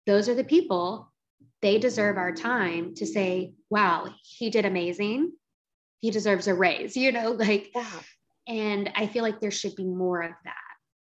those 0.06 0.28
are 0.28 0.34
the 0.34 0.44
people, 0.44 1.10
they 1.62 1.78
deserve 1.78 2.18
our 2.18 2.32
time 2.32 2.94
to 2.96 3.06
say, 3.06 3.54
wow, 3.70 4.08
he 4.22 4.50
did 4.50 4.66
amazing 4.66 5.32
he 6.00 6.10
deserves 6.10 6.48
a 6.48 6.54
raise, 6.54 6.96
you 6.96 7.12
know, 7.12 7.30
like, 7.38 7.70
yeah. 7.74 7.86
And 8.50 8.90
I 8.96 9.06
feel 9.06 9.22
like 9.22 9.40
there 9.40 9.52
should 9.52 9.76
be 9.76 9.84
more 9.84 10.22
of 10.22 10.32
that, 10.44 10.54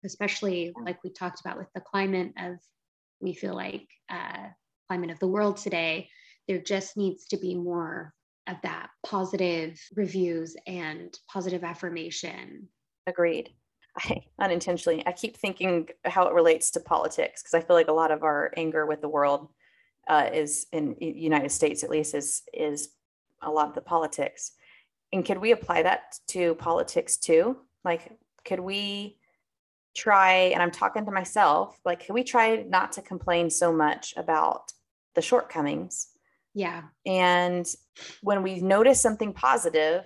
especially 0.05 0.73
like 0.85 1.03
we 1.03 1.11
talked 1.11 1.41
about 1.41 1.57
with 1.57 1.69
the 1.75 1.81
climate 1.81 2.33
of, 2.37 2.57
we 3.21 3.33
feel 3.33 3.55
like 3.55 3.89
uh, 4.11 4.49
climate 4.87 5.11
of 5.11 5.19
the 5.19 5.29
world 5.29 5.57
today, 5.57 6.11
there 6.47 6.59
just 6.59 6.99
needs 6.99 7.25
to 7.29 7.39
be 7.39 7.55
more 7.55 8.13
of 8.49 8.57
that 8.63 8.91
positive 9.07 9.81
reviews 9.97 10.57
and 10.67 11.19
positive 11.33 11.65
affirmation. 11.65 12.69
Agreed. 13.07 13.49
I 13.99 14.23
unintentionally, 14.39 15.03
I 15.07 15.13
keep 15.13 15.39
thinking 15.39 15.89
how 16.05 16.27
it 16.27 16.35
relates 16.35 16.71
to 16.73 16.81
politics 16.81 17.43
because 17.43 17.55
I 17.55 17.67
feel 17.67 17.77
like 17.77 17.89
a 17.89 17.93
lot 17.93 18.11
of 18.11 18.25
our 18.25 18.53
anger 18.59 18.85
with 18.85 19.01
the 19.01 19.09
world 19.09 19.49
uh, 20.07 20.29
is 20.35 20.67
in 20.71 20.97
United 21.01 21.51
States, 21.51 21.83
at 21.83 21.91
least, 21.91 22.15
is 22.15 22.43
is 22.53 22.91
a 23.41 23.51
lot 23.51 23.69
of 23.69 23.75
the 23.75 23.81
politics 23.81 24.53
and 25.13 25.25
could 25.25 25.39
we 25.39 25.53
apply 25.53 25.83
that 25.83 26.19
to 26.29 26.55
politics 26.57 27.17
too? 27.17 27.57
Like 27.85 28.19
could 28.45 28.61
we 28.61 29.19
try 29.95 30.33
and 30.33 30.63
i'm 30.63 30.71
talking 30.71 31.05
to 31.05 31.11
myself 31.11 31.79
like 31.85 32.01
can 32.07 32.15
we 32.15 32.25
try 32.25 32.65
not 32.69 32.93
to 32.93 33.03
complain 33.03 33.51
so 33.51 33.73
much 33.73 34.15
about 34.17 34.73
the 35.15 35.23
shortcomings? 35.23 36.09
Yeah. 36.55 36.83
And 37.07 37.67
when 38.23 38.43
we 38.43 38.61
notice 38.61 39.01
something 39.01 39.33
positive 39.33 40.05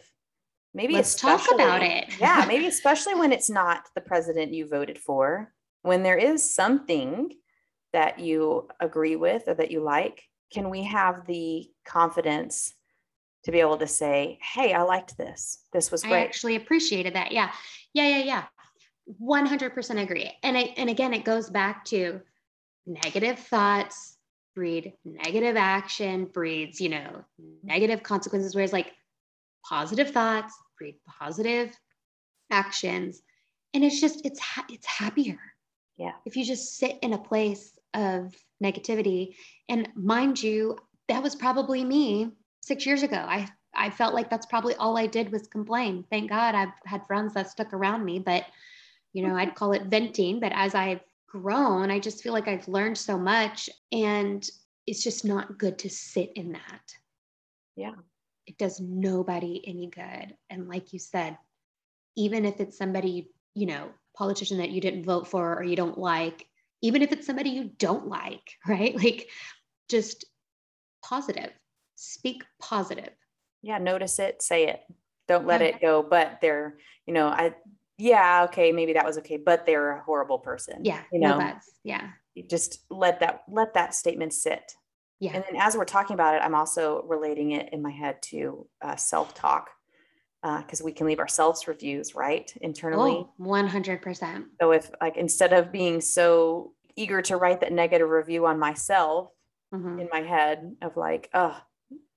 maybe 0.74 0.94
let's 0.94 1.14
talk 1.14 1.46
about 1.52 1.82
it. 1.82 2.06
Yeah 2.20 2.44
maybe 2.48 2.66
especially 2.66 3.14
when 3.14 3.32
it's 3.32 3.48
not 3.48 3.88
the 3.94 4.00
president 4.00 4.52
you 4.52 4.66
voted 4.66 4.98
for 4.98 5.52
when 5.82 6.02
there 6.02 6.18
is 6.18 6.42
something 6.42 7.32
that 7.92 8.18
you 8.18 8.68
agree 8.80 9.16
with 9.16 9.44
or 9.46 9.54
that 9.54 9.70
you 9.70 9.80
like 9.80 10.24
can 10.52 10.68
we 10.68 10.82
have 10.82 11.26
the 11.26 11.68
confidence 11.84 12.74
to 13.46 13.52
be 13.52 13.60
able 13.60 13.78
to 13.78 13.86
say, 13.86 14.38
Hey, 14.42 14.74
I 14.74 14.82
liked 14.82 15.16
this. 15.16 15.58
This 15.72 15.92
was 15.92 16.02
great. 16.02 16.14
I 16.14 16.24
actually 16.24 16.56
appreciated 16.56 17.14
that. 17.14 17.30
Yeah. 17.30 17.52
Yeah. 17.94 18.08
Yeah. 18.08 18.24
Yeah. 18.24 18.44
100% 19.22 20.02
agree. 20.02 20.32
And 20.42 20.58
I, 20.58 20.74
and 20.76 20.90
again, 20.90 21.14
it 21.14 21.24
goes 21.24 21.48
back 21.48 21.84
to 21.86 22.20
negative 22.86 23.38
thoughts 23.38 24.18
breed 24.56 24.94
negative 25.04 25.54
action 25.56 26.24
breeds, 26.24 26.80
you 26.80 26.88
know, 26.88 27.24
negative 27.62 28.02
consequences, 28.02 28.54
whereas 28.54 28.72
like 28.72 28.90
positive 29.68 30.10
thoughts 30.10 30.54
breed 30.78 30.96
positive 31.20 31.76
actions. 32.50 33.22
And 33.74 33.84
it's 33.84 34.00
just, 34.00 34.24
it's, 34.26 34.40
ha- 34.40 34.66
it's 34.70 34.86
happier. 34.86 35.38
Yeah. 35.98 36.12
If 36.24 36.36
you 36.36 36.44
just 36.44 36.78
sit 36.78 36.98
in 37.02 37.12
a 37.12 37.18
place 37.18 37.78
of 37.94 38.34
negativity 38.64 39.34
and 39.68 39.88
mind 39.94 40.42
you, 40.42 40.78
that 41.08 41.22
was 41.22 41.36
probably 41.36 41.84
me 41.84 42.32
six 42.60 42.86
years 42.86 43.02
ago. 43.02 43.16
I 43.16 43.48
I 43.74 43.90
felt 43.90 44.14
like 44.14 44.30
that's 44.30 44.46
probably 44.46 44.74
all 44.76 44.96
I 44.96 45.06
did 45.06 45.30
was 45.30 45.46
complain. 45.46 46.04
Thank 46.10 46.30
God 46.30 46.54
I've 46.54 46.72
had 46.86 47.06
friends 47.06 47.34
that 47.34 47.50
stuck 47.50 47.72
around 47.72 48.04
me, 48.04 48.18
but 48.18 48.46
you 49.12 49.26
know, 49.26 49.36
I'd 49.36 49.54
call 49.54 49.72
it 49.72 49.86
venting. 49.86 50.40
But 50.40 50.52
as 50.54 50.74
I've 50.74 51.00
grown, 51.26 51.90
I 51.90 51.98
just 51.98 52.22
feel 52.22 52.32
like 52.32 52.48
I've 52.48 52.68
learned 52.68 52.98
so 52.98 53.18
much 53.18 53.68
and 53.92 54.48
it's 54.86 55.02
just 55.02 55.24
not 55.24 55.58
good 55.58 55.78
to 55.80 55.90
sit 55.90 56.32
in 56.34 56.52
that. 56.52 56.94
Yeah. 57.76 57.94
It 58.46 58.58
does 58.58 58.80
nobody 58.80 59.62
any 59.66 59.88
good. 59.88 60.36
And 60.50 60.68
like 60.68 60.92
you 60.92 60.98
said, 60.98 61.36
even 62.16 62.44
if 62.44 62.60
it's 62.60 62.78
somebody, 62.78 63.30
you 63.54 63.66
know, 63.66 63.88
politician 64.16 64.58
that 64.58 64.70
you 64.70 64.80
didn't 64.80 65.04
vote 65.04 65.26
for 65.28 65.56
or 65.56 65.62
you 65.62 65.76
don't 65.76 65.98
like, 65.98 66.46
even 66.82 67.02
if 67.02 67.12
it's 67.12 67.26
somebody 67.26 67.50
you 67.50 67.70
don't 67.78 68.08
like, 68.08 68.58
right? 68.66 68.94
Like 68.96 69.28
just 69.88 70.24
positive 71.02 71.52
speak 71.96 72.44
positive. 72.60 73.10
Yeah, 73.62 73.78
notice 73.78 74.18
it, 74.18 74.42
say 74.42 74.68
it. 74.68 74.80
Don't 75.26 75.46
let 75.46 75.60
it 75.60 75.80
go, 75.80 76.04
but 76.08 76.38
they're, 76.40 76.78
you 77.04 77.12
know, 77.12 77.26
I 77.26 77.54
yeah, 77.98 78.44
okay, 78.44 78.72
maybe 78.72 78.92
that 78.92 79.04
was 79.04 79.18
okay, 79.18 79.38
but 79.38 79.64
they're 79.66 79.96
a 79.96 80.02
horrible 80.02 80.38
person. 80.38 80.84
Yeah. 80.84 81.02
You 81.12 81.20
know, 81.20 81.38
no 81.38 81.52
yeah. 81.82 82.10
Just 82.48 82.84
let 82.90 83.20
that 83.20 83.42
let 83.48 83.74
that 83.74 83.94
statement 83.94 84.34
sit. 84.34 84.72
Yeah. 85.18 85.32
And 85.34 85.44
then 85.48 85.60
as 85.60 85.76
we're 85.76 85.86
talking 85.86 86.14
about 86.14 86.34
it, 86.34 86.42
I'm 86.42 86.54
also 86.54 87.02
relating 87.08 87.52
it 87.52 87.70
in 87.72 87.80
my 87.80 87.90
head 87.90 88.20
to 88.24 88.68
uh, 88.82 88.96
self-talk 88.96 89.70
because 90.42 90.82
uh, 90.82 90.84
we 90.84 90.92
can 90.92 91.06
leave 91.06 91.18
ourselves 91.18 91.66
reviews, 91.66 92.14
right? 92.14 92.52
Internally. 92.60 93.12
Oh, 93.12 93.32
100%. 93.40 94.44
So 94.60 94.72
if 94.72 94.90
like 95.00 95.16
instead 95.16 95.54
of 95.54 95.72
being 95.72 96.02
so 96.02 96.74
eager 96.96 97.22
to 97.22 97.36
write 97.36 97.60
that 97.60 97.72
negative 97.72 98.08
review 98.08 98.46
on 98.46 98.58
myself 98.58 99.30
mm-hmm. 99.74 100.00
in 100.00 100.08
my 100.12 100.20
head 100.20 100.76
of 100.82 100.96
like, 100.96 101.30
oh, 101.32 101.56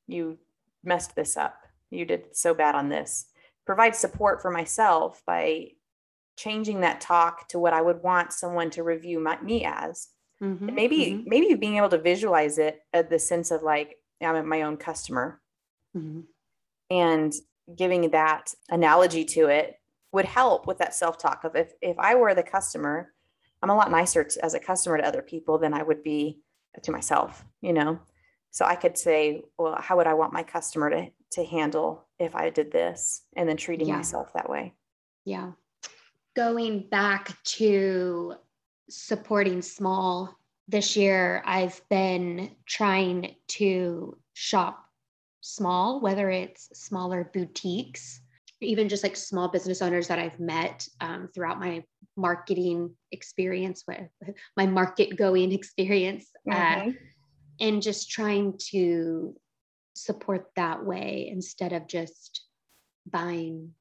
you 0.10 0.38
messed 0.84 1.16
this 1.16 1.38
up. 1.38 1.66
You 1.92 2.06
did 2.06 2.36
so 2.36 2.54
bad 2.54 2.76
on 2.76 2.90
this. 2.90 3.28
Provide 3.66 3.96
support 3.96 4.42
for 4.42 4.52
myself 4.52 5.22
by 5.26 5.72
changing 6.38 6.82
that 6.82 7.02
talk 7.02 7.48
to 7.50 7.60
what 7.60 7.74
I 7.74 7.82
would 7.82 8.02
want 8.02 8.34
someone 8.34 8.70
to 8.72 8.84
review 8.84 9.20
my, 9.20 9.40
me 9.42 9.66
as. 9.66 10.10
Mm-hmm, 10.42 10.68
and 10.68 10.76
maybe 10.76 10.98
mm-hmm. 10.98 11.30
maybe 11.30 11.54
being 11.56 11.78
able 11.78 11.90
to 11.90 11.98
visualize 11.98 12.58
it 12.58 12.82
at 12.94 13.10
the 13.10 13.20
sense 13.20 13.52
of 13.52 13.62
like 13.62 13.98
I'm 14.22 14.48
my 14.48 14.62
own 14.62 14.78
customer, 14.78 15.42
mm-hmm. 15.96 16.22
and 16.90 17.34
giving 17.76 18.10
that 18.12 18.54
analogy 18.70 19.26
to 19.26 19.48
it 19.48 19.80
would 20.14 20.26
help 20.26 20.66
with 20.66 20.78
that 20.78 20.96
self 20.96 21.18
talk 21.18 21.44
of 21.44 21.58
if 21.58 21.74
if 21.82 22.00
I 22.00 22.16
were 22.16 22.34
the 22.34 22.44
customer, 22.44 23.14
I'm 23.62 23.70
a 23.70 23.76
lot 23.76 23.92
nicer 23.92 24.24
to, 24.24 24.46
as 24.46 24.54
a 24.54 24.60
customer 24.60 24.98
to 24.98 25.06
other 25.06 25.22
people 25.22 25.58
than 25.58 25.74
I 25.74 25.84
would 25.84 26.04
be 26.04 26.40
to 26.84 26.92
myself, 26.92 27.46
you 27.62 27.74
know? 27.74 28.00
So 28.52 28.66
I 28.66 28.76
could 28.76 28.98
say, 28.98 29.44
well, 29.58 29.76
how 29.80 29.98
would 29.98 30.08
I 30.08 30.14
want 30.16 30.34
my 30.34 30.44
customer 30.44 30.90
to, 30.90 31.08
to 31.34 31.46
handle 31.46 32.08
if 32.18 32.36
I 32.36 32.50
did 32.50 32.72
this 32.72 33.24
and 33.36 33.48
then 33.48 33.58
treating 33.58 33.88
Yeah. 33.88 33.98
myself 33.98 34.34
that 34.34 34.50
way? 34.50 34.74
Yeah. 35.26 35.52
Going 36.36 36.88
back 36.90 37.42
to 37.44 38.36
supporting 38.90 39.62
small 39.62 40.36
this 40.68 40.96
year, 40.96 41.44
I've 41.46 41.82
been 41.90 42.56
trying 42.66 43.36
to 43.50 44.18
shop 44.34 44.86
small, 45.42 46.00
whether 46.02 46.30
it's 46.30 46.70
smaller 46.74 47.30
boutiques, 47.34 48.22
even 48.62 48.90
just 48.90 49.04
like 49.04 49.16
small 49.16 49.48
business 49.48 49.82
owners 49.82 50.08
that 50.08 50.20
I've 50.20 50.40
met 50.40 50.88
um, 51.02 51.30
throughout 51.34 51.60
my 51.60 51.84
marketing 52.18 52.92
experience, 53.12 53.84
with 53.88 54.10
my 54.58 54.66
market 54.66 55.16
going 55.18 55.52
experience, 55.60 56.32
uh, 56.50 56.54
Mhm. 56.54 56.98
And 57.60 57.82
just 57.82 58.10
trying 58.10 58.58
to 58.72 59.36
support 59.96 60.50
that 60.56 60.86
way 60.86 61.30
instead 61.32 61.74
of 61.74 61.88
just 61.88 62.42
buying 63.10 63.72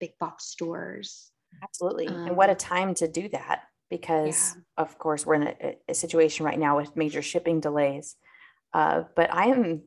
big 0.00 0.12
box 0.18 0.44
stores. 0.46 1.30
Absolutely. 1.62 2.06
and 2.06 2.36
what 2.36 2.48
a 2.48 2.52
Um, 2.52 2.58
time 2.58 2.94
to 2.94 3.08
do 3.08 3.28
that 3.30 3.62
because, 3.90 4.54
Yeah. 4.56 4.62
of 4.84 4.98
course, 4.98 5.24
we're 5.24 5.34
in 5.36 5.46
a, 5.48 5.76
a 5.88 5.94
situation 5.94 6.44
right 6.44 6.58
now 6.58 6.76
with 6.76 6.96
major 6.96 7.22
shipping 7.22 7.60
delays. 7.60 8.16
Uh, 8.72 9.04
but 9.14 9.32
I 9.32 9.46
am 9.46 9.82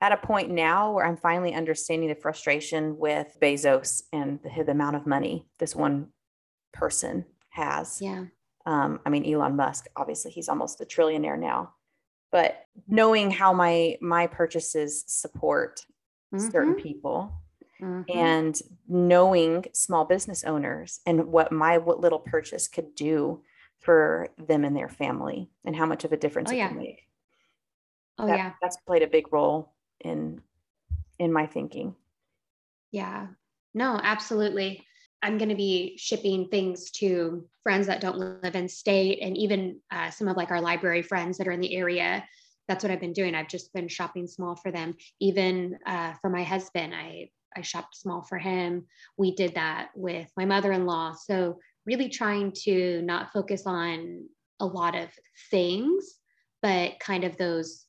at 0.00 0.12
a 0.12 0.16
point 0.18 0.50
now 0.50 0.92
where 0.92 1.06
I'm 1.06 1.16
finally 1.16 1.54
understanding 1.54 2.08
the 2.08 2.14
frustration 2.14 2.98
with 2.98 3.36
Bezos 3.40 4.02
and 4.12 4.40
the, 4.42 4.64
the 4.64 4.72
amount 4.72 4.96
of 4.96 5.06
money 5.06 5.48
this 5.58 5.74
one 5.74 6.12
person 6.72 7.24
has. 7.50 8.02
Yeah. 8.02 8.26
Um, 8.66 9.00
I 9.06 9.10
mean, 9.10 9.24
Elon 9.32 9.56
Musk, 9.56 9.86
obviously, 9.96 10.30
he's 10.30 10.48
almost 10.48 10.80
a 10.80 10.84
trillionaire 10.84 11.38
now. 11.38 11.74
But 12.34 12.66
knowing 12.88 13.30
how 13.30 13.52
my 13.52 13.96
my 14.00 14.26
purchases 14.26 15.04
support 15.06 15.86
certain 16.36 16.74
Mhm. 16.74 16.82
people 16.82 17.32
Mhm. 17.80 18.04
and 18.12 18.60
knowing 18.88 19.66
small 19.72 20.04
business 20.04 20.42
owners 20.42 21.00
and 21.06 21.26
what 21.28 21.52
my 21.52 21.78
what 21.78 22.00
little 22.00 22.18
purchase 22.18 22.66
could 22.66 22.92
do 22.96 23.44
for 23.78 24.30
them 24.36 24.64
and 24.64 24.76
their 24.76 24.88
family 24.88 25.48
and 25.64 25.76
how 25.76 25.86
much 25.86 26.02
of 26.04 26.12
a 26.12 26.16
difference 26.16 26.50
Oh, 26.50 26.54
it 26.54 26.58
yeah. 26.58 26.68
can 26.70 26.78
make. 26.78 27.08
oh 28.18 28.26
That- 28.26 28.36
yeah. 28.36 28.54
That's 28.60 28.78
played 28.78 29.02
a 29.04 29.06
big 29.06 29.32
role 29.32 29.72
in 30.00 30.42
in 31.20 31.32
my 31.32 31.46
thinking. 31.46 31.94
Yeah. 32.90 33.28
No, 33.74 34.00
absolutely. 34.02 34.84
I'm 35.24 35.38
going 35.38 35.48
to 35.48 35.54
be 35.54 35.96
shipping 35.96 36.48
things 36.48 36.90
to 36.92 37.48
friends 37.62 37.86
that 37.86 38.02
don't 38.02 38.18
live 38.18 38.54
in 38.54 38.68
state 38.68 39.20
and 39.22 39.34
even 39.38 39.80
uh, 39.90 40.10
some 40.10 40.28
of 40.28 40.36
like 40.36 40.50
our 40.50 40.60
library 40.60 41.00
friends 41.00 41.38
that 41.38 41.48
are 41.48 41.52
in 41.52 41.60
the 41.60 41.74
area. 41.74 42.22
That's 42.68 42.84
what 42.84 42.90
I've 42.90 43.00
been 43.00 43.14
doing. 43.14 43.34
I've 43.34 43.48
just 43.48 43.72
been 43.72 43.88
shopping 43.88 44.26
small 44.26 44.54
for 44.54 44.70
them. 44.70 44.94
Even 45.20 45.78
uh, 45.86 46.12
for 46.20 46.28
my 46.28 46.42
husband, 46.44 46.94
I 46.94 47.30
I 47.56 47.62
shopped 47.62 47.96
small 47.96 48.20
for 48.22 48.36
him. 48.36 48.84
We 49.16 49.34
did 49.34 49.54
that 49.54 49.90
with 49.94 50.28
my 50.36 50.44
mother-in-law. 50.44 51.14
So 51.24 51.60
really 51.86 52.08
trying 52.08 52.52
to 52.64 53.00
not 53.02 53.32
focus 53.32 53.62
on 53.64 54.28
a 54.60 54.66
lot 54.66 54.94
of 54.94 55.08
things, 55.50 56.18
but 56.62 56.98
kind 57.00 57.24
of 57.24 57.36
those 57.36 57.86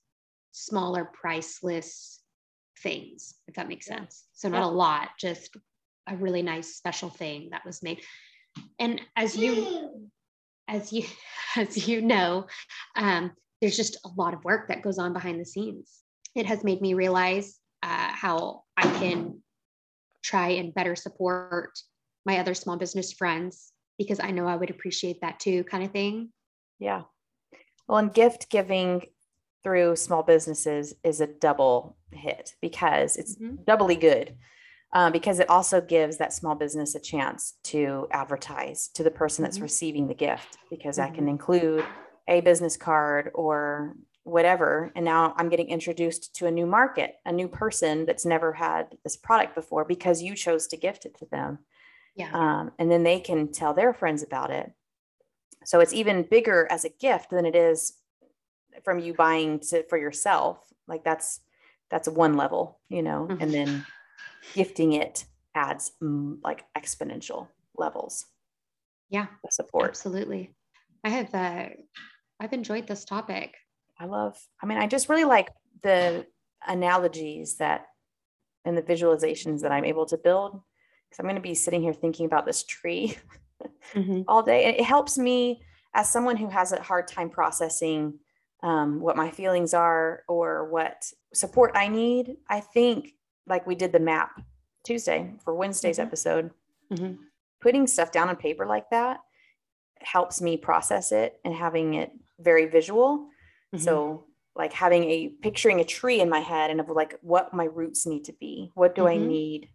smaller 0.51 1.03
priceless 1.05 2.21
things, 2.81 3.35
if 3.47 3.55
that 3.55 3.67
makes 3.67 3.87
Yeah. 3.87 3.97
sense. 3.97 4.25
So 4.33 4.47
not 4.49 4.59
Yeah. 4.59 4.67
a 4.67 4.77
lot, 4.85 5.09
just 5.19 5.57
a 6.07 6.15
really 6.15 6.41
nice 6.41 6.75
special 6.75 7.09
thing 7.09 7.49
that 7.51 7.65
was 7.65 7.81
made. 7.83 8.01
And 8.79 9.01
as 9.15 9.35
you 9.35 10.09
as 10.67 10.91
you 10.91 11.03
as 11.55 11.87
you 11.87 12.01
know, 12.01 12.47
um, 12.95 13.31
there's 13.61 13.77
just 13.77 13.97
a 14.05 14.09
lot 14.17 14.33
of 14.33 14.43
work 14.43 14.67
that 14.67 14.81
goes 14.81 14.97
on 14.97 15.13
behind 15.13 15.39
the 15.39 15.45
scenes. 15.45 16.01
It 16.35 16.45
has 16.45 16.63
made 16.63 16.81
me 16.81 16.93
realize 16.93 17.59
uh, 17.81 18.09
how 18.11 18.63
I 18.75 18.83
can 18.99 19.41
try 20.23 20.49
and 20.49 20.73
better 20.73 20.95
support 20.95 21.77
my 22.25 22.39
other 22.39 22.53
small 22.53 22.77
business 22.77 23.13
friends 23.13 23.71
because 23.97 24.19
I 24.19 24.31
know 24.31 24.47
I 24.47 24.55
would 24.55 24.69
appreciate 24.69 25.21
that 25.21 25.39
too, 25.39 25.63
kind 25.63 25.83
of 25.83 25.91
thing. 25.91 26.33
Yeah. 26.79 27.03
Well, 27.87 27.99
and 27.99 28.13
gift 28.13 28.49
giving 28.49 29.03
through 29.63 29.95
small 29.95 30.23
businesses 30.23 30.95
is 31.03 31.21
a 31.21 31.27
double 31.27 31.97
hit 32.11 32.55
because 32.61 33.15
it's 33.15 33.35
Mhm. 33.35 33.65
doubly 33.65 33.95
good. 33.95 34.37
Uh, 34.95 35.11
because 35.11 35.39
it 35.39 35.49
also 35.49 35.81
gives 35.81 36.15
that 36.17 36.31
small 36.31 36.55
business 36.55 36.95
a 36.95 36.99
chance 37.01 37.55
to 37.63 38.07
advertise 38.11 38.87
to 38.87 39.03
the 39.03 39.11
person 39.11 39.43
that's 39.43 39.57
Mhm. 39.59 39.63
receiving 39.63 40.07
the 40.07 40.13
gift 40.13 40.57
because 40.69 40.95
that 40.95 41.13
can 41.13 41.27
include 41.27 41.85
a 42.29 42.39
business 42.39 42.77
card 42.77 43.29
or 43.35 43.97
whatever. 44.23 44.93
And 44.95 45.03
now 45.03 45.33
I'm 45.37 45.49
getting 45.49 45.67
introduced 45.67 46.33
to 46.37 46.47
a 46.47 46.51
new 46.51 46.65
market, 46.65 47.17
a 47.25 47.33
new 47.33 47.49
person 47.49 48.05
that's 48.05 48.25
never 48.25 48.53
had 48.53 48.97
this 49.03 49.17
product 49.17 49.53
before 49.53 49.83
because 49.83 50.23
you 50.23 50.33
chose 50.33 50.65
to 50.67 50.77
gift 50.77 51.05
it 51.05 51.17
to 51.19 51.25
them 51.25 51.59
Yeah. 52.15 52.31
um, 52.33 52.71
and 52.79 52.89
then 52.89 53.03
they 53.03 53.19
can 53.19 53.51
tell 53.51 53.73
their 53.73 53.93
friends 53.93 54.23
about 54.23 54.49
it. 54.49 54.71
So 55.65 55.81
it's 55.81 55.93
even 55.93 56.23
bigger 56.23 56.67
as 56.71 56.85
a 56.85 56.89
gift 56.89 57.31
than 57.31 57.45
it 57.45 57.55
is 57.55 58.01
from 58.85 58.99
you 58.99 59.13
buying 59.13 59.59
to, 59.59 59.83
for 59.83 59.97
yourself. 59.97 60.73
Like 60.87 61.03
that's 61.03 61.41
that's 61.89 62.07
one 62.07 62.35
level, 62.35 62.79
you 62.87 63.03
know, 63.03 63.27
Mhm. 63.29 63.41
and 63.41 63.53
then 63.53 63.85
gifting 64.53 64.93
it 64.93 65.25
adds 65.55 65.91
like 66.01 66.65
exponential 66.77 67.47
levels 67.77 68.25
yeah. 69.09 69.27
support. 69.49 69.89
Absolutely. 69.89 70.53
I 71.03 71.09
have 71.09 71.33
uh 71.33 71.69
I've 72.39 72.53
enjoyed 72.53 72.87
this 72.87 73.05
topic. 73.05 73.55
I 73.99 74.05
love. 74.05 74.37
I 74.61 74.65
mean, 74.65 74.77
I 74.77 74.87
just 74.87 75.07
really 75.07 75.23
like 75.23 75.49
the 75.83 76.25
analogies 76.67 77.57
that 77.57 77.85
and 78.65 78.77
the 78.77 78.81
visualizations 78.81 79.61
that 79.61 79.71
I'm 79.71 79.85
able 79.85 80.05
to 80.07 80.17
build 80.17 80.51
because 80.51 81.19
I'm 81.19 81.25
going 81.25 81.35
to 81.35 81.41
be 81.41 81.53
sitting 81.53 81.81
here 81.81 81.93
thinking 81.93 82.25
about 82.25 82.45
this 82.45 82.63
tree 82.63 83.15
all 84.27 84.43
day. 84.43 84.65
And 84.65 84.75
it 84.75 84.83
helps 84.83 85.17
me 85.17 85.61
as 85.93 86.11
someone 86.11 86.35
who 86.35 86.49
has 86.49 86.71
a 86.71 86.81
hard 86.81 87.07
time 87.07 87.29
processing 87.29 88.19
um, 88.63 88.99
what 88.99 89.15
my 89.15 89.29
feelings 89.29 89.73
are 89.73 90.23
or 90.27 90.67
what 90.69 91.03
support 91.33 91.71
I 91.75 91.87
need. 91.87 92.37
I 92.49 92.59
think, 92.59 93.13
like 93.47 93.65
we 93.67 93.75
did 93.75 93.91
the 93.91 93.99
map 93.99 94.41
Tuesday 94.83 95.33
for 95.43 95.53
Wednesday's 95.55 95.97
Mhm. 95.97 96.03
episode, 96.05 96.51
Mhm. 96.91 97.17
putting 97.61 97.87
stuff 97.87 98.11
down 98.11 98.29
on 98.29 98.35
paper 98.35 98.65
like 98.65 98.89
that 98.91 99.21
helps 100.01 100.41
me 100.41 100.57
process 100.57 101.11
it 101.11 101.39
and 101.43 101.53
having 101.53 101.95
it 101.95 102.11
very 102.39 102.65
visual. 102.65 103.29
Mhm. 103.73 103.79
So, 103.79 104.27
like 104.55 104.71
having 104.73 105.03
a 105.09 105.29
picturing 105.29 105.79
a 105.81 105.83
tree 105.83 106.21
in 106.21 106.29
my 106.29 106.39
head 106.39 106.69
and 106.71 106.79
of 106.79 106.89
like 106.89 107.17
what 107.21 107.53
my 107.53 107.65
roots 107.65 108.05
need 108.05 108.23
to 108.25 108.33
be. 108.33 108.71
What 108.75 108.95
do 108.95 109.07
I 109.07 109.17
Mhm. 109.17 109.27
need 109.27 109.69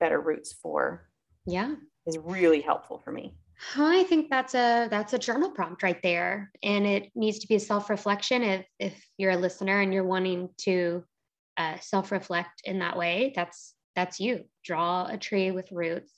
better 0.00 0.20
roots 0.20 0.52
for? 0.52 1.08
yeah. 1.46 1.74
Is 2.06 2.18
really 2.18 2.60
helpful 2.60 2.98
for 2.98 3.12
me. 3.12 3.36
I 3.76 4.02
think 4.04 4.28
that's 4.28 4.54
a 4.56 4.88
that's 4.90 5.12
a 5.12 5.18
journal 5.18 5.52
prompt 5.52 5.82
right 5.84 6.02
there, 6.02 6.50
and 6.64 6.84
it 6.84 7.10
needs 7.14 7.38
to 7.40 7.46
be 7.46 7.54
a 7.54 7.60
self 7.60 7.88
reflection. 7.88 8.42
If 8.42 8.66
if 8.80 9.06
you're 9.18 9.30
a 9.30 9.36
listener 9.36 9.80
and 9.80 9.94
you're 9.94 10.02
wanting 10.04 10.48
to 10.62 11.04
uh, 11.56 11.78
self 11.80 12.12
reflect 12.12 12.62
in 12.64 12.78
that 12.80 12.96
way, 12.96 13.32
that's 13.34 13.74
that's 13.94 14.20
you. 14.20 14.44
Draw 14.64 15.06
a 15.06 15.18
tree 15.18 15.50
with 15.50 15.72
roots, 15.72 16.12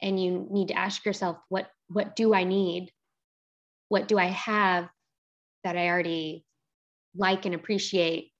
and 0.00 0.22
you 0.22 0.46
need 0.50 0.68
to 0.68 0.78
ask 0.78 1.04
yourself, 1.04 1.38
what 1.48 1.68
what 1.88 2.16
do 2.16 2.34
I 2.34 2.44
need? 2.44 2.90
What 3.88 4.08
do 4.08 4.18
I 4.18 4.26
have 4.26 4.88
that 5.64 5.76
I 5.76 5.88
already 5.88 6.44
like 7.14 7.44
and 7.44 7.54
appreciate 7.54 8.30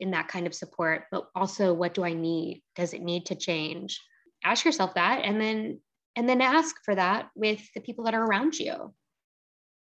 in 0.00 0.10
that 0.12 0.28
kind 0.28 0.46
of 0.46 0.54
support? 0.54 1.04
But 1.10 1.28
also, 1.34 1.72
what 1.72 1.94
do 1.94 2.04
I 2.04 2.12
need? 2.12 2.62
Does 2.74 2.92
it 2.92 3.02
need 3.02 3.26
to 3.26 3.34
change? 3.34 4.00
Ask 4.44 4.64
yourself 4.64 4.94
that, 4.94 5.24
and 5.24 5.40
then 5.40 5.80
and 6.16 6.28
then 6.28 6.40
ask 6.40 6.74
for 6.84 6.94
that 6.94 7.28
with 7.34 7.60
the 7.74 7.80
people 7.80 8.04
that 8.04 8.14
are 8.14 8.24
around 8.24 8.58
you. 8.58 8.94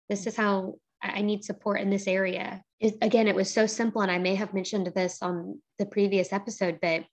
This 0.09 0.27
is 0.27 0.35
how 0.35 0.75
I 1.13 1.21
need 1.21 1.43
support 1.43 1.81
in 1.81 1.89
this 1.89 2.07
area. 2.07 2.63
It, 2.79 2.95
again, 3.01 3.27
it 3.27 3.35
was 3.35 3.53
so 3.53 3.65
simple, 3.65 4.01
and 4.01 4.11
I 4.11 4.17
may 4.17 4.35
have 4.35 4.53
mentioned 4.53 4.91
this 4.95 5.21
on 5.21 5.61
the 5.79 5.85
previous 5.85 6.33
episode, 6.33 6.79
but 6.81 7.05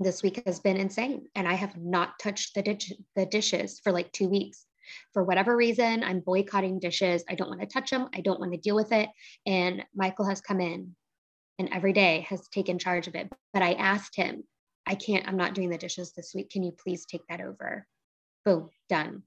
this 0.00 0.22
week 0.22 0.42
has 0.46 0.60
been 0.60 0.76
insane, 0.76 1.26
and 1.34 1.46
I 1.46 1.54
have 1.54 1.76
not 1.76 2.18
touched 2.20 2.54
the 2.54 2.78
the 3.14 3.26
dishes 3.26 3.80
for 3.82 3.92
like 3.92 4.10
two 4.12 4.28
weeks. 4.28 4.66
For 5.12 5.22
whatever 5.22 5.56
reason, 5.56 6.02
I'm 6.02 6.20
boycotting 6.20 6.80
dishes. 6.80 7.24
I 7.28 7.34
don't 7.34 7.48
want 7.48 7.60
to 7.60 7.66
touch 7.66 7.90
them. 7.90 8.08
I 8.14 8.20
don't 8.20 8.40
want 8.40 8.52
to 8.52 8.58
deal 8.58 8.74
with 8.74 8.92
it. 8.92 9.08
And 9.46 9.84
Michael 9.94 10.28
has 10.28 10.40
come 10.40 10.60
in, 10.60 10.94
and 11.58 11.68
every 11.72 11.92
day 11.92 12.26
has 12.28 12.48
taken 12.48 12.78
charge 12.78 13.06
of 13.06 13.14
it. 13.14 13.30
But 13.52 13.62
I 13.62 13.74
asked 13.74 14.16
him, 14.16 14.42
I 14.86 14.96
can't. 14.96 15.26
I'm 15.28 15.36
not 15.36 15.54
doing 15.54 15.70
the 15.70 15.78
dishes 15.78 16.12
this 16.12 16.32
week. 16.34 16.50
Can 16.50 16.62
you 16.62 16.72
please 16.72 17.06
take 17.06 17.22
that 17.28 17.40
over? 17.40 17.86
boom 18.44 18.68
done 18.88 19.22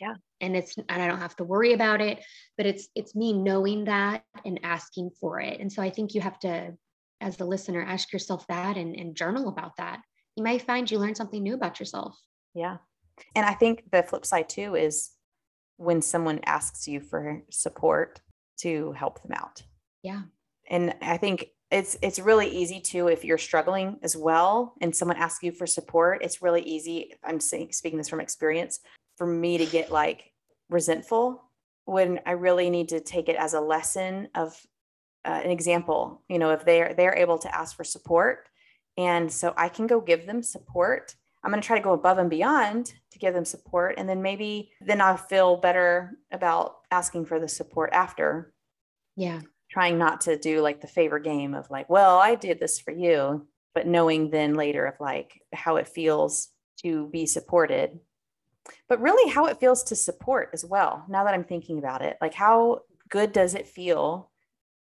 Yeah. 0.00 0.14
and 0.40 0.56
it's 0.56 0.76
and 0.76 1.02
i 1.02 1.06
don't 1.06 1.18
have 1.20 1.36
to 1.36 1.44
worry 1.44 1.72
about 1.74 2.00
it 2.00 2.24
but 2.56 2.66
it's 2.66 2.88
it's 2.94 3.14
me 3.14 3.32
knowing 3.32 3.84
that 3.84 4.24
and 4.44 4.60
asking 4.62 5.10
for 5.20 5.40
it 5.40 5.60
and 5.60 5.70
so 5.70 5.82
i 5.82 5.90
think 5.90 6.14
you 6.14 6.20
have 6.20 6.38
to 6.40 6.72
as 7.20 7.36
the 7.36 7.44
listener 7.44 7.82
ask 7.82 8.12
yourself 8.12 8.46
that 8.46 8.76
and, 8.78 8.96
and 8.96 9.14
journal 9.14 9.48
about 9.48 9.76
that 9.76 10.00
you 10.36 10.42
may 10.42 10.58
find 10.58 10.90
you 10.90 10.98
learn 10.98 11.14
something 11.14 11.42
new 11.42 11.54
about 11.54 11.78
yourself 11.78 12.16
Yeah. 12.54 12.78
And 13.34 13.44
I 13.44 13.52
think 13.54 13.84
the 13.92 14.02
flip 14.02 14.24
side 14.24 14.48
too 14.48 14.74
is 14.74 15.10
when 15.76 16.02
someone 16.02 16.40
asks 16.46 16.88
you 16.88 17.00
for 17.00 17.42
support 17.50 18.20
to 18.62 18.92
help 18.92 19.22
them 19.22 19.32
out. 19.32 19.62
Yeah. 20.02 20.22
And 20.68 20.94
I 21.02 21.16
think 21.16 21.46
it's 21.70 21.96
it's 22.02 22.18
really 22.18 22.48
easy 22.48 22.80
to 22.80 23.08
if 23.08 23.24
you're 23.24 23.38
struggling 23.38 23.98
as 24.02 24.16
well 24.16 24.74
and 24.80 24.94
someone 24.94 25.16
asks 25.16 25.42
you 25.42 25.52
for 25.52 25.66
support, 25.66 26.22
it's 26.22 26.42
really 26.42 26.62
easy. 26.62 27.12
I'm 27.22 27.40
saying 27.40 27.72
speaking 27.72 27.98
this 27.98 28.08
from 28.08 28.20
experience 28.20 28.80
for 29.20 29.26
me 29.26 29.58
to 29.58 29.66
get 29.66 29.92
like 29.92 30.32
resentful 30.70 31.42
when 31.84 32.20
I 32.24 32.30
really 32.30 32.70
need 32.70 32.88
to 32.88 33.00
take 33.00 33.28
it 33.28 33.36
as 33.36 33.52
a 33.52 33.60
lesson 33.60 34.28
of 34.34 34.58
uh, 35.26 35.42
an 35.44 35.50
example. 35.50 36.22
You 36.30 36.38
know, 36.38 36.52
if 36.52 36.64
they're 36.64 36.94
they're 36.94 37.18
able 37.18 37.36
to 37.36 37.54
ask 37.54 37.76
for 37.76 37.84
support, 37.84 38.48
and 38.96 39.30
so 39.30 39.52
I 39.58 39.68
can 39.68 39.86
go 39.86 40.00
give 40.00 40.24
them 40.24 40.42
support. 40.42 41.14
I'm 41.44 41.50
going 41.50 41.60
to 41.60 41.66
try 41.66 41.76
to 41.76 41.84
go 41.84 41.92
above 41.92 42.16
and 42.16 42.30
beyond 42.30 42.94
to 43.12 43.18
give 43.18 43.34
them 43.34 43.44
support, 43.44 43.96
and 43.98 44.08
then 44.08 44.22
maybe 44.22 44.70
then 44.80 45.02
I'll 45.02 45.18
feel 45.18 45.58
better 45.58 46.16
about 46.32 46.76
asking 46.90 47.26
for 47.26 47.38
the 47.38 47.48
support 47.48 47.90
after. 47.92 48.54
Yeah, 49.16 49.42
trying 49.70 49.98
not 49.98 50.22
to 50.22 50.38
do 50.38 50.62
like 50.62 50.80
the 50.80 50.86
favor 50.86 51.18
game 51.18 51.52
of 51.52 51.70
like, 51.70 51.90
well, 51.90 52.16
I 52.18 52.36
did 52.36 52.58
this 52.58 52.80
for 52.80 52.90
you, 52.90 53.46
but 53.74 53.86
knowing 53.86 54.30
then 54.30 54.54
later 54.54 54.86
of 54.86 54.94
like 54.98 55.42
how 55.52 55.76
it 55.76 55.88
feels 55.88 56.48
to 56.78 57.06
be 57.08 57.26
supported 57.26 58.00
but 58.88 59.00
really 59.00 59.30
how 59.30 59.46
it 59.46 59.60
feels 59.60 59.82
to 59.84 59.96
support 59.96 60.50
as 60.52 60.64
well. 60.64 61.04
Now 61.08 61.24
that 61.24 61.34
I'm 61.34 61.44
thinking 61.44 61.78
about 61.78 62.02
it, 62.02 62.16
like 62.20 62.34
how 62.34 62.80
good 63.08 63.32
does 63.32 63.54
it 63.54 63.66
feel 63.66 64.30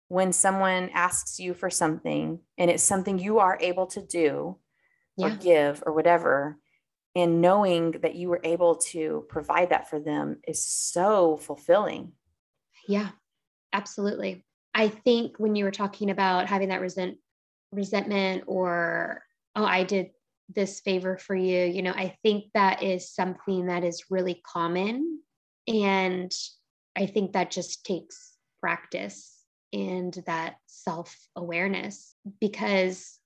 when 0.08 0.32
someone 0.32 0.90
asks 0.92 1.38
you 1.38 1.54
for 1.54 1.70
something 1.70 2.40
and 2.56 2.70
it's 2.70 2.82
something 2.82 3.18
you 3.18 3.38
are 3.38 3.58
able 3.60 3.86
to 3.86 4.02
do 4.02 4.56
yeah. 5.16 5.26
or 5.26 5.36
give 5.36 5.82
or 5.86 5.92
whatever 5.92 6.58
and 7.14 7.40
knowing 7.40 7.92
that 8.02 8.14
you 8.14 8.28
were 8.28 8.40
able 8.44 8.76
to 8.76 9.24
provide 9.28 9.70
that 9.70 9.88
for 9.88 9.98
them 10.00 10.38
is 10.46 10.64
so 10.64 11.36
fulfilling 11.36 12.12
yeah 12.86 13.08
absolutely 13.72 14.44
i 14.74 14.88
think 14.88 15.36
when 15.38 15.54
you 15.54 15.64
were 15.64 15.70
talking 15.70 16.10
about 16.10 16.46
having 16.46 16.68
that 16.68 16.80
resent 16.80 17.18
resentment 17.72 18.44
or 18.46 19.22
oh 19.56 19.64
i 19.64 19.84
did 19.84 20.10
this 20.54 20.80
favor 20.80 21.18
for 21.18 21.34
you 21.34 21.64
you 21.64 21.82
know 21.82 21.92
i 21.92 22.16
think 22.22 22.44
that 22.54 22.82
is 22.82 23.10
something 23.10 23.66
that 23.66 23.84
is 23.84 24.04
really 24.10 24.40
common. 24.46 25.20
And 25.66 26.32
i 26.96 27.06
think 27.06 27.32
that 27.32 27.50
just 27.50 27.84
takes 27.84 28.34
practice 28.60 29.34
and 29.72 30.14
that 30.26 30.56
self 30.66 31.14
awareness 31.36 32.14
because 32.40 33.18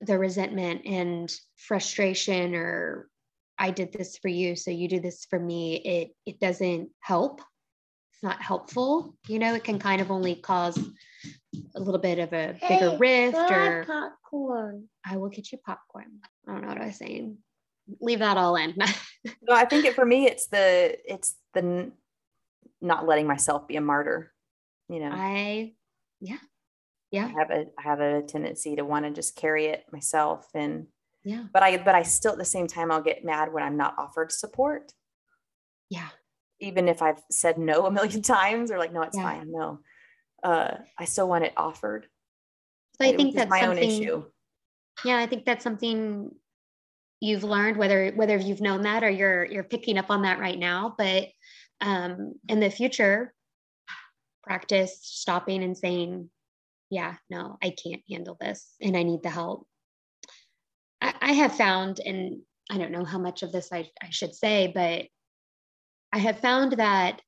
the 0.00 0.18
resentment 0.18 0.82
and 0.84 1.32
frustration 1.56 2.54
or 2.54 3.08
i 3.58 3.70
did 3.70 3.92
this 3.92 4.18
for 4.18 4.28
you 4.28 4.54
so 4.54 4.70
you 4.70 4.88
do 4.88 5.00
this 5.00 5.26
for 5.28 5.38
me 5.38 5.76
it 5.76 6.10
it 6.26 6.38
doesn't 6.38 6.90
help 7.00 7.40
it's 8.18 8.22
not 8.22 8.42
helpful 8.42 9.14
you 9.28 9.38
know 9.38 9.54
it 9.54 9.64
can 9.64 9.78
kind 9.78 10.00
of 10.00 10.10
only 10.10 10.34
cause 10.34 10.78
a 11.74 11.80
little 11.80 12.00
bit 12.00 12.18
of 12.18 12.32
a 12.32 12.56
bigger 12.68 12.90
hey, 12.90 12.96
rift 12.98 13.50
or 13.50 13.84
popcorn 13.86 14.88
i 15.06 15.16
will 15.16 15.28
get 15.28 15.52
you 15.52 15.58
popcorn 15.64 16.20
I 16.48 16.52
don't 16.52 16.62
know 16.62 16.68
what 16.68 16.80
I 16.80 16.86
was 16.86 16.96
saying. 16.96 17.36
Leave 18.00 18.20
that 18.20 18.36
all 18.36 18.56
in. 18.56 18.74
no, 19.42 19.54
I 19.54 19.66
think 19.66 19.84
it, 19.84 19.94
for 19.94 20.04
me, 20.04 20.26
it's 20.26 20.46
the 20.46 20.96
it's 21.04 21.36
the 21.54 21.60
n- 21.60 21.92
not 22.80 23.06
letting 23.06 23.26
myself 23.26 23.68
be 23.68 23.76
a 23.76 23.80
martyr. 23.80 24.32
You 24.88 25.00
know, 25.00 25.10
I 25.12 25.74
yeah 26.20 26.38
yeah 27.10 27.26
I 27.26 27.38
have 27.38 27.50
a 27.50 27.66
I 27.78 27.82
have 27.82 28.00
a 28.00 28.22
tendency 28.22 28.76
to 28.76 28.84
want 28.84 29.04
to 29.04 29.10
just 29.10 29.36
carry 29.36 29.66
it 29.66 29.84
myself 29.92 30.48
and 30.54 30.86
yeah. 31.24 31.44
But 31.52 31.62
I 31.62 31.76
but 31.78 31.94
I 31.94 32.02
still 32.02 32.32
at 32.32 32.38
the 32.38 32.44
same 32.44 32.66
time 32.66 32.90
I'll 32.90 33.02
get 33.02 33.24
mad 33.24 33.52
when 33.52 33.62
I'm 33.62 33.76
not 33.76 33.94
offered 33.98 34.32
support. 34.32 34.92
Yeah. 35.90 36.08
Even 36.60 36.88
if 36.88 37.02
I've 37.02 37.22
said 37.30 37.58
no 37.58 37.86
a 37.86 37.90
million 37.90 38.22
times 38.36 38.70
or 38.70 38.78
like 38.78 38.92
no, 38.92 39.02
it's 39.02 39.16
yeah. 39.16 39.22
fine. 39.22 39.50
No. 39.50 39.80
Uh, 40.42 40.76
I 40.98 41.04
still 41.04 41.28
want 41.28 41.44
it 41.44 41.52
offered. 41.56 42.06
So 43.00 43.08
I 43.08 43.16
think 43.16 43.34
that's 43.34 43.50
my 43.50 43.66
own 43.66 43.78
issue 43.78 44.24
yeah 45.04 45.16
i 45.16 45.26
think 45.26 45.44
that's 45.44 45.64
something 45.64 46.30
you've 47.20 47.44
learned 47.44 47.76
whether 47.76 48.10
whether 48.12 48.36
you've 48.36 48.60
known 48.60 48.82
that 48.82 49.04
or 49.04 49.10
you're 49.10 49.44
you're 49.44 49.64
picking 49.64 49.98
up 49.98 50.10
on 50.10 50.22
that 50.22 50.38
right 50.38 50.58
now 50.58 50.94
but 50.96 51.26
um 51.80 52.34
in 52.48 52.60
the 52.60 52.70
future 52.70 53.32
practice 54.42 54.98
stopping 55.02 55.62
and 55.62 55.76
saying 55.76 56.28
yeah 56.90 57.14
no 57.30 57.56
i 57.62 57.70
can't 57.70 58.02
handle 58.10 58.36
this 58.40 58.74
and 58.80 58.96
i 58.96 59.02
need 59.02 59.22
the 59.22 59.30
help 59.30 59.66
i, 61.00 61.14
I 61.20 61.32
have 61.32 61.56
found 61.56 62.00
and 62.04 62.40
i 62.70 62.78
don't 62.78 62.92
know 62.92 63.04
how 63.04 63.18
much 63.18 63.42
of 63.42 63.52
this 63.52 63.68
I, 63.72 63.88
I 64.02 64.10
should 64.10 64.34
say 64.34 64.72
but 64.74 65.06
i 66.12 66.18
have 66.18 66.40
found 66.40 66.72
that 66.72 67.20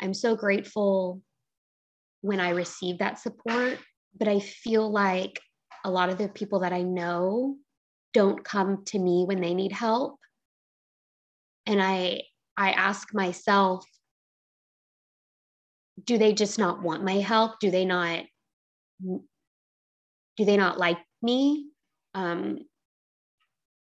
i'm 0.00 0.14
so 0.14 0.36
grateful 0.36 1.20
when 2.20 2.40
i 2.40 2.50
receive 2.50 2.98
that 2.98 3.18
support 3.18 3.78
but 4.18 4.28
i 4.28 4.40
feel 4.40 4.90
like 4.90 5.40
a 5.86 5.90
lot 5.90 6.08
of 6.08 6.18
the 6.18 6.28
people 6.28 6.58
that 6.60 6.72
I 6.72 6.82
know 6.82 7.56
don't 8.12 8.44
come 8.44 8.84
to 8.86 8.98
me 8.98 9.24
when 9.24 9.40
they 9.40 9.54
need 9.54 9.70
help. 9.70 10.18
And 11.64 11.80
I 11.80 12.22
I 12.56 12.72
ask 12.72 13.14
myself, 13.14 13.86
do 16.02 16.18
they 16.18 16.32
just 16.32 16.58
not 16.58 16.82
want 16.82 17.04
my 17.04 17.14
help? 17.14 17.60
Do 17.60 17.70
they 17.70 17.84
not 17.84 18.24
do 19.00 20.44
they 20.44 20.56
not 20.56 20.76
like 20.76 20.98
me? 21.22 21.68
Um, 22.14 22.58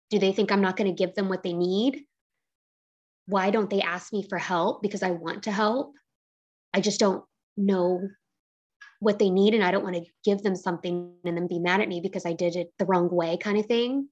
do 0.08 0.18
they 0.18 0.32
think 0.32 0.50
I'm 0.50 0.62
not 0.62 0.76
going 0.76 0.88
to 0.88 0.96
give 0.96 1.14
them 1.14 1.28
what 1.28 1.42
they 1.42 1.52
need? 1.52 2.04
Why 3.30 3.50
don't 3.50 3.70
they 3.70 3.80
ask 3.80 4.12
me 4.12 4.26
for 4.28 4.38
help? 4.38 4.82
Because 4.82 5.02
I 5.02 5.12
want 5.12 5.44
to 5.44 5.52
help. 5.52 5.94
I 6.74 6.80
just 6.80 7.00
don't 7.00 7.24
know 7.56 8.08
what 9.00 9.18
they 9.18 9.30
need 9.30 9.54
and 9.54 9.64
I 9.64 9.70
don't 9.70 9.82
want 9.82 9.96
to 9.96 10.04
give 10.24 10.42
them 10.42 10.56
something 10.56 11.14
and 11.24 11.36
then 11.36 11.46
be 11.46 11.58
mad 11.58 11.80
at 11.80 11.88
me 11.88 12.00
because 12.00 12.26
I 12.26 12.34
did 12.34 12.56
it 12.56 12.68
the 12.78 12.84
wrong 12.84 13.08
way 13.10 13.38
kind 13.38 13.58
of 13.58 13.66
thing. 13.66 14.08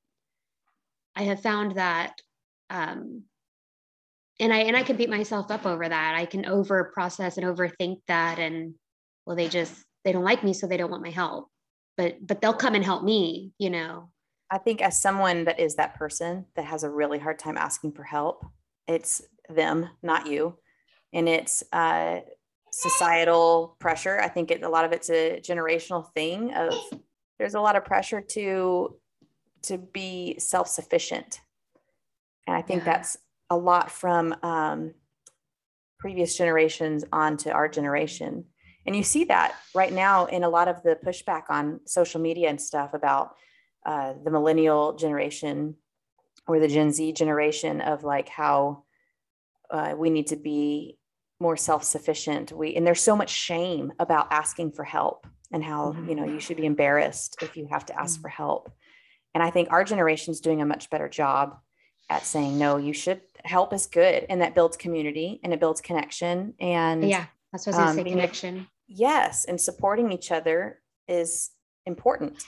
I 1.15 1.25
have 1.25 1.43
found 1.43 1.77
that 1.77 2.15
um 2.71 3.25
and 4.41 4.53
I 4.53 4.61
and 4.61 4.77
I 4.77 4.83
can 4.83 4.97
beat 4.97 5.11
myself 5.11 5.51
up 5.51 5.67
over 5.67 5.89
that. 5.89 6.15
I 6.17 6.25
can 6.25 6.47
over 6.47 6.91
process 6.95 7.37
and 7.37 7.47
overthink 7.47 7.99
that 8.09 8.39
and 8.39 8.75
well 9.27 9.37
they 9.37 9.49
just 9.49 9.75
they 10.05 10.13
don't 10.13 10.25
like 10.25 10.43
me 10.43 10.55
so 10.55 10.67
they 10.67 10.77
don't 10.77 10.91
want 10.91 11.03
my 11.03 11.11
help. 11.11 11.49
But 11.97 12.27
but 12.27 12.41
they'll 12.41 12.55
come 12.55 12.75
and 12.75 12.85
help 12.85 13.03
me, 13.03 13.53
you 13.59 13.71
know. 13.71 14.11
I 14.51 14.57
think 14.57 14.81
as 14.81 15.03
someone 15.03 15.45
that 15.45 15.61
is 15.61 15.77
that 15.77 15.97
person 15.97 16.47
that 16.57 16.65
has 16.65 16.83
a 16.83 16.91
really 16.91 17.19
hard 17.19 17.39
time 17.39 17.59
asking 17.59 17.93
for 17.93 18.05
help, 18.05 18.47
it's 18.89 19.23
them, 19.49 19.89
not 20.03 20.27
you. 20.27 20.57
And 21.13 21.29
it's 21.29 21.63
uh 21.73 22.21
societal 22.71 23.77
pressure. 23.79 24.21
I 24.21 24.29
think 24.29 24.51
it, 24.51 24.63
a 24.63 24.69
lot 24.69 24.85
of 24.85 24.93
it's 24.93 25.11
a 25.11 25.41
generational 25.41 26.13
thing 26.15 26.53
of 26.55 26.75
there's 27.39 27.55
a 27.55 27.61
lot 27.61 27.77
of 27.77 27.85
pressure 27.85 28.21
to 28.21 28.97
to 29.63 29.79
be 29.79 30.39
self-sufficient. 30.39 31.41
And 32.47 32.57
I 32.57 32.63
think 32.63 32.81
yeah. 32.81 32.93
that's 32.93 33.17
a 33.51 33.57
lot 33.57 33.91
from 33.91 34.35
um, 34.43 34.95
previous 35.99 36.37
generations 36.37 37.05
onto 37.13 37.51
our 37.51 37.69
generation. 37.69 38.45
And 38.87 38.95
you 38.95 39.03
see 39.03 39.25
that 39.25 39.55
right 39.75 39.93
now 39.93 40.27
in 40.27 40.45
a 40.45 40.49
lot 40.49 40.69
of 40.69 40.83
the 40.83 40.97
pushback 41.05 41.45
on 41.51 41.81
social 41.87 42.21
media 42.21 42.49
and 42.49 42.61
stuff 42.61 42.95
about 42.95 43.35
uh, 43.85 44.15
the 44.25 44.31
millennial 44.31 44.95
generation 44.95 45.75
or 46.49 46.59
the 46.59 46.69
Gen 46.69 46.91
Z 46.91 47.13
generation 47.13 47.81
of 47.81 48.03
like 48.03 48.29
how 48.29 48.85
uh, 49.71 49.95
we 49.97 50.11
need 50.11 50.29
to 50.29 50.37
be 50.37 50.99
more 51.41 51.57
self-sufficient 51.57 52.53
we 52.53 52.75
and 52.75 52.87
there's 52.87 53.01
so 53.01 53.15
much 53.15 53.31
shame 53.31 53.93
about 53.99 54.27
asking 54.33 54.73
for 54.73 54.85
help 54.85 55.27
and 55.53 55.63
how 55.63 55.93
mm-hmm. 55.93 56.09
you 56.09 56.15
know 56.17 56.25
you 56.25 56.41
should 56.41 56.57
be 56.57 56.67
embarrassed 56.67 57.37
if 57.43 57.57
you 57.57 57.67
have 57.71 57.87
to 57.87 57.99
ask 57.99 58.15
mm-hmm. 58.15 58.23
for 58.23 58.29
help 58.29 58.73
and 59.35 59.43
i 59.43 59.51
think 59.51 59.69
our 59.71 59.85
generation 59.85 60.33
is 60.33 60.41
doing 60.41 60.61
a 60.61 60.67
much 60.67 60.91
better 60.91 61.09
job 61.09 61.57
at 62.11 62.25
saying 62.25 62.59
no 62.59 62.77
you 62.77 62.93
should 62.93 63.21
help 63.45 63.73
is 63.73 63.87
good 63.87 64.27
and 64.29 64.41
that 64.41 64.55
builds 64.55 64.77
community 64.77 65.41
and 65.45 65.53
it 65.53 65.61
builds 65.61 65.81
connection 65.81 66.55
and 66.59 67.09
yeah 67.09 67.27
that's 67.53 67.67
what 67.67 67.77
i 67.77 67.83
was 67.83 67.91
um, 67.91 67.97
say 67.97 68.11
connection 68.11 68.67
yes 68.89 69.45
and 69.45 69.61
supporting 69.61 70.11
each 70.11 70.33
other 70.33 70.81
is 71.07 71.51
important 71.87 72.43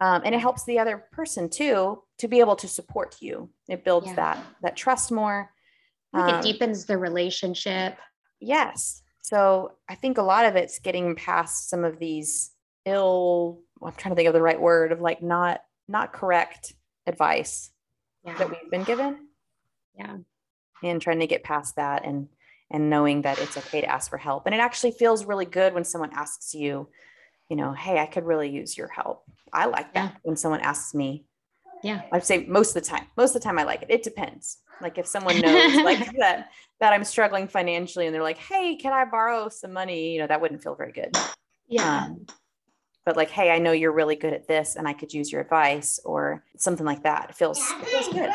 um, 0.00 0.22
and 0.24 0.34
it 0.34 0.40
helps 0.40 0.64
the 0.64 0.78
other 0.78 1.04
person 1.12 1.48
too 1.48 2.02
to 2.18 2.28
be 2.28 2.40
able 2.40 2.56
to 2.56 2.68
support 2.68 3.16
you 3.20 3.50
it 3.68 3.84
builds 3.84 4.08
yeah. 4.08 4.14
that 4.14 4.44
that 4.62 4.76
trust 4.76 5.10
more 5.12 5.50
um, 6.12 6.28
it 6.28 6.42
deepens 6.42 6.86
the 6.86 6.98
relationship 6.98 7.98
Yes. 8.40 9.02
So 9.20 9.72
I 9.88 9.94
think 9.94 10.18
a 10.18 10.22
lot 10.22 10.46
of 10.46 10.56
it's 10.56 10.78
getting 10.78 11.14
past 11.14 11.68
some 11.68 11.84
of 11.84 11.98
these 11.98 12.50
ill, 12.86 13.60
I'm 13.82 13.92
trying 13.92 14.12
to 14.12 14.16
think 14.16 14.28
of 14.28 14.34
the 14.34 14.42
right 14.42 14.60
word 14.60 14.92
of 14.92 15.00
like 15.00 15.22
not 15.22 15.60
not 15.88 16.12
correct 16.12 16.72
advice 17.06 17.70
yeah. 18.24 18.36
that 18.38 18.48
we've 18.48 18.70
been 18.70 18.84
given. 18.84 19.28
Yeah. 19.96 20.16
And 20.82 21.02
trying 21.02 21.20
to 21.20 21.26
get 21.26 21.44
past 21.44 21.76
that 21.76 22.04
and 22.04 22.28
and 22.72 22.88
knowing 22.88 23.22
that 23.22 23.38
it's 23.40 23.56
okay 23.56 23.80
to 23.80 23.90
ask 23.90 24.08
for 24.08 24.16
help. 24.16 24.46
And 24.46 24.54
it 24.54 24.60
actually 24.60 24.92
feels 24.92 25.24
really 25.24 25.44
good 25.44 25.74
when 25.74 25.84
someone 25.84 26.12
asks 26.14 26.54
you, 26.54 26.88
you 27.50 27.56
know, 27.56 27.72
hey, 27.72 27.98
I 27.98 28.06
could 28.06 28.24
really 28.24 28.48
use 28.48 28.78
your 28.78 28.88
help. 28.88 29.24
I 29.52 29.66
like 29.66 29.92
that 29.94 30.12
yeah. 30.12 30.16
when 30.22 30.36
someone 30.36 30.60
asks 30.60 30.94
me. 30.94 31.26
Yeah. 31.82 32.02
I'd 32.12 32.24
say 32.24 32.46
most 32.46 32.76
of 32.76 32.82
the 32.82 32.88
time. 32.88 33.06
Most 33.16 33.34
of 33.34 33.42
the 33.42 33.44
time 33.44 33.58
I 33.58 33.64
like 33.64 33.82
it. 33.82 33.90
It 33.90 34.02
depends. 34.04 34.58
Like 34.80 34.96
if 34.96 35.06
someone 35.06 35.40
knows 35.40 35.74
like 35.84 36.16
that 36.18 36.50
that 36.78 36.92
I'm 36.92 37.04
struggling 37.04 37.48
financially 37.48 38.06
and 38.06 38.14
they're 38.14 38.22
like, 38.22 38.38
"Hey, 38.38 38.76
can 38.76 38.92
I 38.92 39.04
borrow 39.04 39.48
some 39.48 39.72
money?" 39.72 40.14
You 40.14 40.20
know, 40.20 40.26
that 40.28 40.40
wouldn't 40.40 40.62
feel 40.62 40.76
very 40.76 40.92
good. 40.92 41.16
Yeah. 41.68 42.04
Um, 42.04 42.26
but 43.04 43.16
like, 43.16 43.30
"Hey, 43.30 43.50
I 43.50 43.58
know 43.58 43.72
you're 43.72 43.92
really 43.92 44.16
good 44.16 44.32
at 44.32 44.46
this 44.46 44.76
and 44.76 44.86
I 44.86 44.92
could 44.92 45.12
use 45.12 45.32
your 45.32 45.40
advice," 45.40 45.98
or 46.04 46.44
something 46.56 46.86
like 46.86 47.02
that. 47.02 47.30
It 47.30 47.36
feels, 47.36 47.58
it 47.58 47.86
feels 47.86 48.08
good. 48.08 48.30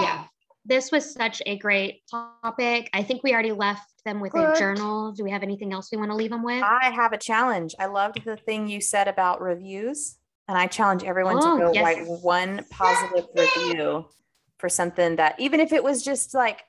yeah. 0.00 0.24
This 0.68 0.90
was 0.90 1.12
such 1.12 1.40
a 1.46 1.56
great 1.58 2.02
topic. 2.10 2.90
I 2.92 3.02
think 3.04 3.22
we 3.22 3.32
already 3.32 3.52
left 3.52 4.02
them 4.04 4.20
with 4.20 4.34
a 4.34 4.52
journal. 4.58 5.12
Do 5.12 5.22
we 5.22 5.30
have 5.30 5.44
anything 5.44 5.72
else 5.72 5.90
we 5.92 5.98
want 5.98 6.10
to 6.10 6.16
leave 6.16 6.30
them 6.30 6.42
with? 6.42 6.62
I 6.62 6.90
have 6.90 7.12
a 7.12 7.18
challenge. 7.18 7.74
I 7.78 7.86
loved 7.86 8.24
the 8.24 8.36
thing 8.36 8.68
you 8.68 8.80
said 8.80 9.06
about 9.06 9.40
reviews, 9.40 10.18
and 10.48 10.58
I 10.58 10.66
challenge 10.66 11.04
everyone 11.04 11.36
Oh, 11.38 11.56
to 11.56 11.64
go 11.66 11.72
yes. 11.72 11.84
write 11.84 12.06
one 12.22 12.64
positive 12.70 13.26
review 13.36 14.06
for 14.58 14.68
something 14.68 15.16
that, 15.16 15.38
even 15.38 15.60
if 15.60 15.72
it 15.72 15.84
was 15.84 16.02
just 16.02 16.34
like 16.34 16.64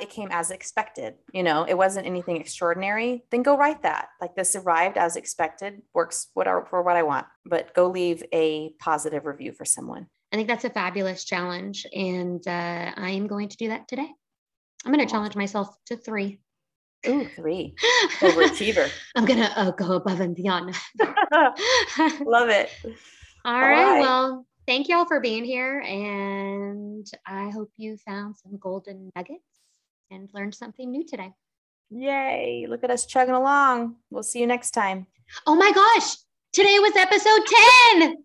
it 0.00 0.10
came 0.10 0.28
as 0.30 0.50
expected, 0.50 1.14
you 1.32 1.42
know, 1.42 1.64
it 1.64 1.76
wasn't 1.76 2.06
anything 2.06 2.36
extraordinary. 2.36 3.24
Then 3.30 3.42
go 3.42 3.56
write 3.56 3.82
that. 3.82 4.10
Like 4.20 4.36
this 4.36 4.54
arrived 4.54 4.96
as 4.98 5.16
expected, 5.16 5.82
works 5.94 6.28
what 6.34 6.46
for 6.68 6.82
what 6.82 6.96
I 6.96 7.02
want. 7.02 7.26
But 7.46 7.74
go 7.74 7.88
leave 7.88 8.22
a 8.32 8.74
positive 8.78 9.24
review 9.24 9.52
for 9.52 9.64
someone. 9.64 10.06
I 10.32 10.36
think 10.36 10.48
that's 10.48 10.64
a 10.64 10.70
fabulous 10.70 11.24
challenge. 11.24 11.86
And 11.92 12.46
uh, 12.46 12.92
I 12.96 13.10
am 13.10 13.26
going 13.26 13.48
to 13.48 13.56
do 13.56 13.68
that 13.68 13.88
today. 13.88 14.08
I'm 14.84 14.92
going 14.92 15.04
to 15.04 15.10
challenge 15.10 15.36
myself 15.36 15.68
to 15.86 15.96
three. 15.96 16.38
Ooh, 17.06 17.26
three 17.34 17.74
overachiever. 18.20 18.90
I'm 19.16 19.24
going 19.24 19.40
to 19.40 19.58
uh, 19.58 19.70
go 19.72 19.92
above 19.92 20.20
and 20.20 20.34
beyond. 20.34 20.74
Love 21.00 22.48
it. 22.50 22.70
All 23.44 23.60
right. 23.60 23.72
right. 23.72 24.00
Well, 24.00 24.46
thank 24.66 24.88
y'all 24.88 25.06
for 25.06 25.20
being 25.20 25.44
here. 25.44 25.80
And 25.80 27.06
I 27.26 27.50
hope 27.50 27.70
you 27.76 27.96
found 28.06 28.36
some 28.36 28.58
golden 28.58 29.10
nuggets 29.16 29.42
and 30.10 30.28
learned 30.34 30.54
something 30.54 30.90
new 30.90 31.06
today. 31.06 31.32
Yay! 31.90 32.66
Look 32.68 32.84
at 32.84 32.90
us 32.90 33.06
chugging 33.06 33.34
along. 33.34 33.96
We'll 34.10 34.22
see 34.22 34.40
you 34.40 34.46
next 34.46 34.70
time. 34.70 35.06
Oh 35.46 35.56
my 35.56 35.72
gosh. 35.72 36.16
Today 36.52 36.78
was 36.78 36.94
episode 36.96 37.46
10. 37.98 38.24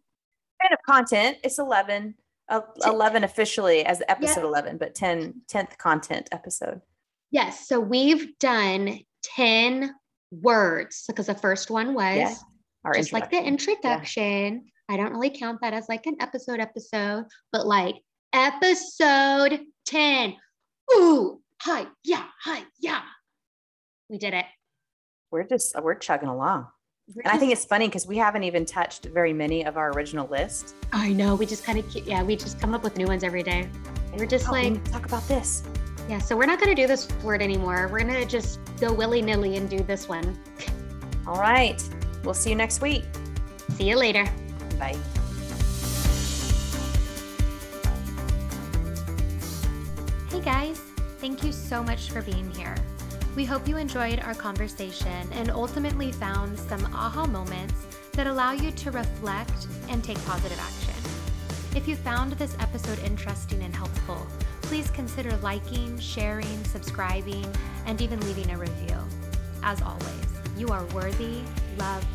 Kind 0.65 0.73
of 0.73 0.81
content. 0.85 1.37
It's 1.43 1.59
11, 1.59 2.15
uh, 2.49 2.61
11 2.85 3.23
officially 3.23 3.85
as 3.85 4.01
episode 4.07 4.41
Yeah. 4.41 4.47
11, 4.47 4.77
but 4.77 4.95
10, 4.95 5.41
10th 5.47 5.77
content 5.77 6.29
episode. 6.31 6.81
Yes. 7.31 7.67
So 7.67 7.79
we've 7.79 8.37
done 8.39 8.99
10 9.23 9.93
words 10.31 11.03
because 11.07 11.27
the 11.27 11.35
first 11.35 11.69
one 11.69 11.93
was 11.93 12.17
Yeah, 12.17 12.35
Our 12.83 12.93
just 12.93 13.13
like 13.13 13.29
the 13.31 13.37
introduction. 13.37 13.81
introduction. 14.53 14.71
I 14.89 14.97
don't 14.97 15.11
really 15.11 15.31
count 15.31 15.59
that 15.61 15.73
as 15.73 15.87
like 15.89 16.05
an 16.05 16.15
episode 16.19 16.59
episode, 16.59 17.25
but 17.51 17.65
like 17.65 17.95
episode 18.33 19.59
10. 19.85 20.35
Ooh, 20.93 21.41
hi, 21.61 21.87
yeah, 22.03 22.25
hi, 22.43 22.63
yeah. 22.79 23.01
We 24.09 24.17
did 24.19 24.33
it. 24.35 24.45
We're 25.31 25.43
just, 25.43 25.75
we're 25.81 25.95
chugging 25.95 26.29
along. 26.29 26.67
We're 27.13 27.21
And 27.23 27.31
I 27.31 27.37
think 27.37 27.51
it's 27.51 27.65
funny 27.65 27.87
because 27.87 28.07
we 28.07 28.17
haven't 28.17 28.43
even 28.43 28.65
touched 28.65 29.05
very 29.05 29.31
many 29.31 29.65
of 29.65 29.77
our 29.77 29.91
original 29.91 30.27
list. 30.27 30.75
I 30.91 31.13
know. 31.13 31.35
We 31.35 31.45
just 31.45 31.63
kind 31.63 31.77
of, 31.77 31.95
yeah, 31.95 32.23
we 32.23 32.35
just 32.35 32.59
come 32.59 32.73
up 32.73 32.83
with 32.83 32.97
new 32.97 33.05
ones 33.05 33.23
every 33.23 33.43
day. 33.43 33.69
We're 34.17 34.25
just 34.25 34.47
Oh, 34.49 34.53
like, 34.53 34.71
need 34.73 34.85
to 34.85 34.91
talk 34.91 35.05
about 35.05 35.27
this. 35.27 35.63
yeah, 36.09 36.17
so 36.19 36.35
we're 36.35 36.45
not 36.47 36.59
going 36.59 36.75
to 36.75 36.81
do 36.81 36.87
this 36.87 37.07
word 37.23 37.41
anymore. 37.43 37.89
We're 37.91 37.99
going 37.99 38.13
to 38.13 38.25
just 38.25 38.59
go 38.79 38.91
willy 38.91 39.21
nilly 39.21 39.55
and 39.57 39.69
do 39.69 39.79
this 39.79 40.07
one. 40.09 40.37
All 41.27 41.39
right. 41.39 41.81
We'll 42.23 42.33
see 42.33 42.49
you 42.49 42.55
next 42.55 42.81
week. 42.81 43.03
See 43.75 43.87
you 43.89 43.97
later. 43.97 44.25
Bye. 44.79 44.97
Hey 50.29 50.41
guys, 50.41 50.79
thank 51.19 51.43
you 51.43 51.51
so 51.51 51.81
much 51.83 52.09
for 52.11 52.21
being 52.21 52.49
here. 52.51 52.75
We 53.35 53.43
hope 53.43 53.67
you 53.67 53.75
enjoyed 53.75 54.21
our 54.21 54.33
conversation 54.33 55.29
and 55.33 55.51
ultimately 55.51 56.09
found 56.13 56.57
some 56.57 56.85
aha 56.95 57.27
moments 57.27 57.73
that 58.13 58.27
allow 58.27 58.53
you 58.53 58.71
to 58.71 58.91
reflect 58.91 59.67
and 59.89 60.01
take 60.01 60.23
positive 60.25 60.57
action. 60.57 60.93
If 61.75 61.85
you 61.85 61.97
found 61.97 62.31
this 62.33 62.55
episode 62.61 62.97
interesting 62.99 63.61
and 63.63 63.75
helpful, 63.75 64.25
please 64.61 64.89
consider 64.89 65.35
liking, 65.37 65.99
sharing, 65.99 66.63
subscribing, 66.63 67.45
and 67.85 68.01
even 68.01 68.21
leaving 68.21 68.51
a 68.51 68.57
review. 68.57 68.97
As 69.63 69.81
always, 69.81 70.25
you 70.57 70.69
are 70.69 70.85
worthy, 70.93 71.41
loved, 71.77 72.07